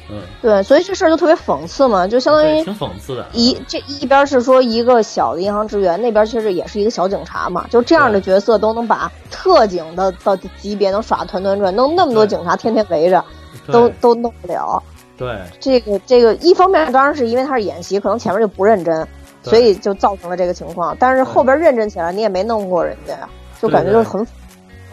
[0.09, 3.25] 嗯，对，所以这事儿就特别讽刺嘛，就相当于挺讽刺的。
[3.31, 13.23] 一这一边是说一个小的银行职员，那边其实也是一个小警察嘛，就这样的角色都能把特警的的级别能耍团团转，弄那么多警察天天围着，
[13.67, 14.81] 都都弄不了。
[15.15, 19.07] 对这个这个，一方面当然是因为他是演习，可能前面就不认真，
[19.43, 20.95] 所以就造成了这个情况。
[20.99, 23.29] 但是后边认真起来，你也没弄过人家呀，
[23.61, 24.25] 就感觉就很，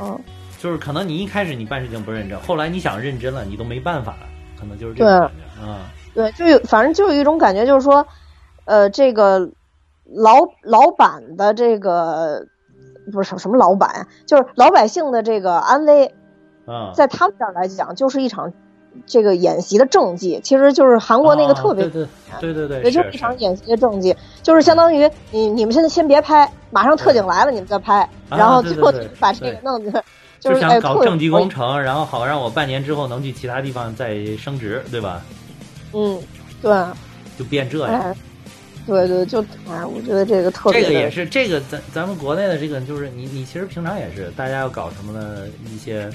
[0.01, 0.19] 嗯，
[0.59, 4.27] 就是可能你一开始你办事情不认真，后来你想认真了，你都没办法了，
[4.59, 5.79] 可能就是这种感觉啊。
[6.13, 8.07] 对，就有反正就有一种感觉，就是说，
[8.65, 9.51] 呃，这个
[10.05, 12.45] 老老板的这个
[13.13, 16.15] 不是什么什么老板，就是老百姓的这个安危，
[16.67, 18.53] 嗯，在他们这儿来讲，就是一场。
[19.07, 22.09] 这个演习的政绩，其实就是韩国那个特别，对
[22.41, 30.05] 对对对，也就是一场演习的政绩，就是相当于你你们现在先别拍，马上特警来了，你们再拍，然后最后把这个弄的，
[30.39, 35.23] 就是想搞政绩工程，然后好让我半年之后能去其他地方再升职，对吧？
[35.93, 36.21] 嗯，
[36.61, 36.73] 对，
[37.39, 38.17] 就变这样，
[38.87, 46.11] 对对，就哎，我觉得这个特别，这个也是这个咱咱们国内的这个，就是你你其实平常也是，大家要搞什么的一些。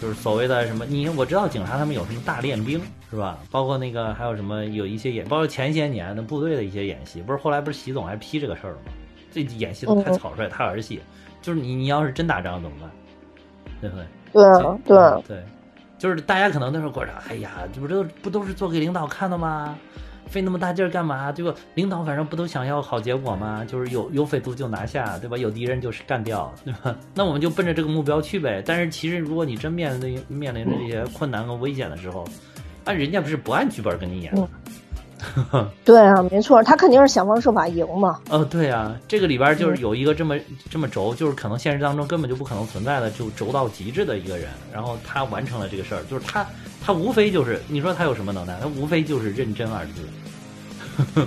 [0.00, 2.80] 就是所谓的什么，你我知道警察他们有什么大练兵
[3.10, 3.38] 是吧？
[3.50, 8.92] 包括那个还有什么有一些演，包括前些年的部队的一些演习，不是后来不是习总还批这个事儿了吗？
[9.32, 11.00] 这演戏都太草率，太儿戏。
[11.42, 12.90] 就是你你要是真打仗怎么办？
[13.80, 14.04] 对不对？
[14.32, 15.42] 对啊，对啊对，
[15.98, 19.76] 就是大家可能那时候觉着，哎呀，这不都不都是做给领导看的吗？
[20.30, 21.32] 费那么大劲儿干嘛？
[21.32, 21.52] 对吧？
[21.74, 23.64] 领导反正不都想要好结果吗？
[23.66, 25.36] 就是有有匪徒就拿下，对吧？
[25.36, 26.96] 有敌人就是干掉，对吧？
[27.14, 28.62] 那我们就奔着这个目标去呗。
[28.64, 32.24] 但是其实如果你真面临面临着这些困难和危险的时候，
[32.84, 34.48] 啊，人家不是不按剧本跟你演。
[35.84, 38.20] 对啊，没错，他肯定是想方设法赢嘛。
[38.30, 40.36] 哦，对啊，这个里边就是有一个这么
[40.70, 46.46] 这么轴，就是可能现实当中根本就不可能存在的，就轴到极致的一个人，然后他完成了这个事儿，就是他
[46.84, 51.26] 他无非就是你说他有什么能耐，他无非就是认真二字。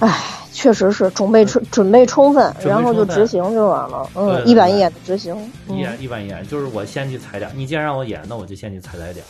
[0.00, 0.16] 唉，
[0.52, 4.08] 确实是准备充准备充分，然后就执行就完了。
[4.14, 5.36] 嗯，一板一眼的执行。
[5.68, 9.24] 一眼一板一眼，就是我先去踩点，你既然让我演，那我就先去踩踩点。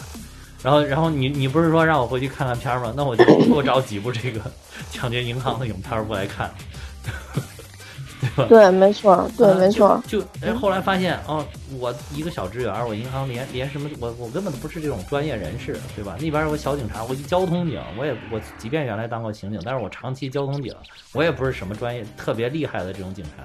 [0.62, 2.92] 然后，然后你你不是说让我回去看看片儿吗？
[2.96, 4.40] 那我就 多找几部这个
[4.90, 6.52] 抢劫银行的影片儿过来看，
[8.20, 8.46] 对吧？
[8.48, 10.02] 对，没错，对，没错。
[10.08, 11.46] 就哎，后来发现哦，
[11.78, 16.16] 我一个小职员，我银行连连什么，我我根本都不是这种专业人士，对吧？
[16.20, 20.74] 那边有个小警察，我一交通警，我也我即便原来当过刑警，但是我长期交通警，
[21.12, 23.44] 我也不是什么专业特别厉害的这种警察。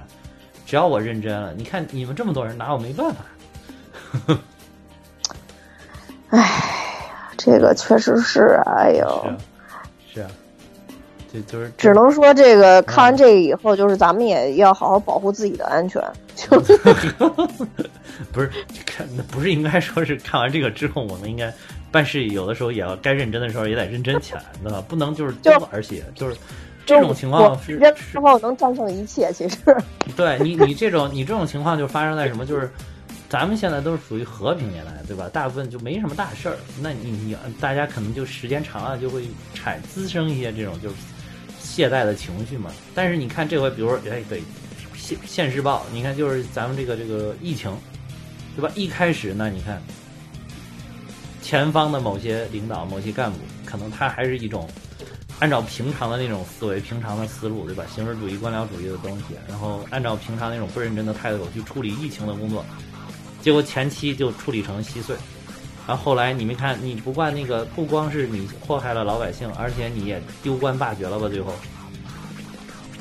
[0.66, 4.38] 只要我认真了，你看你们这么多人拿我没办法。
[6.32, 6.80] 唉。
[7.44, 9.26] 这个确实是，哎呦，
[10.14, 10.30] 是啊，
[11.32, 16.02] 这就是只能说这个看完这个以后，就是咱们也要好好保护自己的安全。
[16.36, 16.58] 就
[18.32, 18.50] 不是
[18.86, 21.54] 看，不是应该说是看完这个之后，我们应该
[21.92, 24.82] 办事有的时候也要该认真的时候也得认真起来，对吧？
[24.88, 26.38] 不能就是多而且就是
[26.86, 27.78] 这种情况是
[28.12, 29.34] 之后能战胜一切。
[29.34, 29.58] 其实，
[30.16, 32.46] 对你你这种你这种情况就发生在什么？
[32.46, 32.72] 就是。
[33.34, 35.28] 咱们现在都是属于和平年代，对吧？
[35.34, 36.56] 大部分就没什么大事儿。
[36.80, 39.24] 那你你大家可能就时间长了，就会
[39.56, 40.96] 产滋生一些这种就是
[41.60, 42.70] 懈怠的情绪嘛。
[42.94, 44.44] 但是你看这回，比如说，哎，对，
[44.96, 47.76] 现现世报，你看就是咱们这个这个疫情，
[48.56, 48.72] 对吧？
[48.76, 49.82] 一开始呢，你看
[51.42, 54.70] 前方的某些领导、某些干部，可能他还是一种
[55.40, 57.84] 按照平常的那种思维、平常的思路，对吧？
[57.96, 62.64] 形式主义、官僚主义的东西，然后按照平常那种不认真的态度去处理疫情的工作。
[63.44, 65.14] 结果前期就处理成稀碎，
[65.86, 71.28] 然后后来你没看，你不管那个，不光是你祸害了老百姓，而且你也丢官罢爵了吧？
[71.28, 71.52] 最后，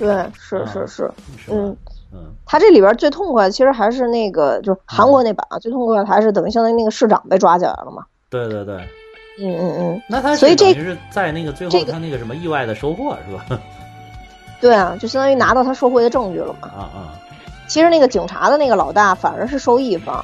[0.01, 1.11] 对，是是是，
[1.49, 1.77] 嗯
[2.13, 8.05] 嗯，他这里边最痛快，其实还是那个，就是韩国那版啊，最痛快还是等于相当于那个市长被抓起来了嘛？
[8.29, 8.77] 对对对，
[9.39, 13.61] 嗯嗯嗯，那他所以这是在那个最后他那个什么意外的收获是吧？
[14.61, 16.69] 对啊，就相当于拿到他受贿的证据了嘛？
[16.69, 17.15] 啊啊。
[17.73, 20.23] 其实那个警察的那个老大反而是受益方，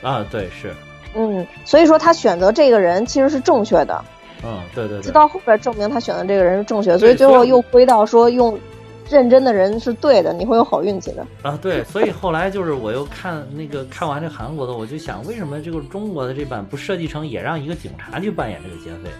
[0.00, 0.72] 啊，对，是，
[1.14, 4.02] 嗯，所以说他选择这个人其实是正确的，
[4.42, 8.58] 嗯，对对对，直到后边证明他选的这个人是正确，所以最后又归到说用
[9.10, 19.10] 认真的人是对的，你会有好运气的啊，对，所以后来就是我又看那个看完这韩国的，我就想为什么这个中国的这版不设计成也让一个警察去扮演这个劫匪？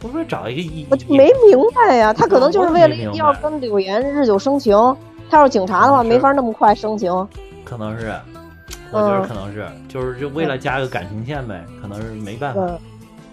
[0.00, 4.76] 不是找一个一，我就没明白呀，他可能就是为了要跟柳岩日久生情。
[5.30, 7.10] 他要是警察的话，没法那么快生情。
[7.64, 8.14] 可能是，
[8.92, 12.60] 我觉得可能是，就是就为了加个感情线呗，可能是没办法。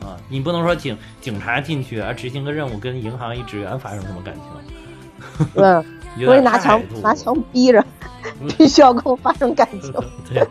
[0.07, 5.47] 啊，你不能说警警察进去啊执行个任务，跟银行一职员发生什么感情？
[5.53, 5.63] 对，
[6.25, 7.83] 所以拿枪拿枪逼着，
[8.57, 9.93] 必须要跟我发生感情。
[10.29, 10.45] 对，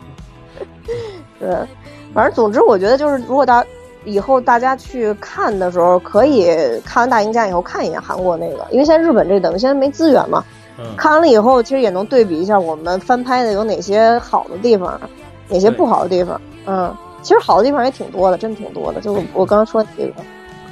[1.39, 1.67] 对，
[2.13, 3.63] 反正总之，我觉得就是，如果大
[4.05, 6.47] 以后大家去看的时候，可以
[6.83, 10.43] 看完《大赢家》以后看一眼韩国那个，因为现在日本这等于现在没资源嘛。
[10.97, 14.99] 看完了以后，其实也能对比一下我们翻拍的有哪些好的地方，
[15.47, 16.39] 哪些不好的地方。
[16.65, 18.99] 嗯，其实好的地方也挺多的，真挺多的。
[18.99, 20.13] 就我刚刚说的几个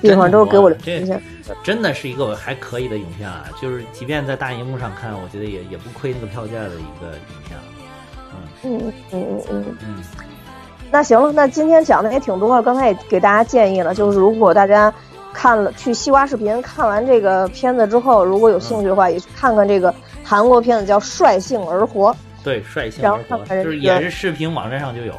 [0.02, 1.20] 地方，都是给我留印象。
[1.64, 3.44] 真的是一个还可以的影片啊！
[3.62, 7.60] 就是即便在大荧幕上看，我觉得也也不亏那个票价的一个影片。
[8.64, 10.04] 嗯嗯嗯嗯嗯嗯。
[10.90, 12.64] 那行了，那今天讲的也挺多了。
[12.64, 14.92] 刚才也给大家建议了，就是如果大家。
[15.34, 22.12] 看了去西瓜视频看完这个片子之后，如果有兴趣的话，也去看看这个韩国片子叫《率性而活》。
[22.44, 25.14] 对，率性而活，就是也是视频网站上就有。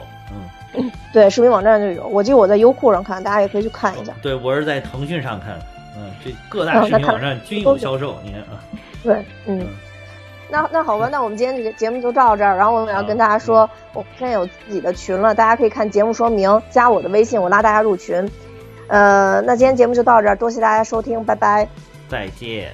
[0.75, 2.07] 嗯，对，视频网站就有。
[2.07, 4.13] 我记得我在优酷上看，大家也可以去看一下。
[4.23, 5.59] 对，我是在腾讯上看。
[5.97, 8.17] 嗯，这各大视频网站均有销售。
[8.25, 8.63] 你看啊。
[9.03, 9.67] 对，嗯。
[10.51, 12.57] 那那好吧，那我们今天这个节目就到这儿。
[12.57, 18.31] 然后我们要跟大家说，我现在有自己的群了，大家可以看节目说明，加我的微信，我拉大家入群。
[18.93, 21.67] 呃，那今天节目就到这儿，多谢大家收听，拜拜，
[22.11, 22.71] 再见。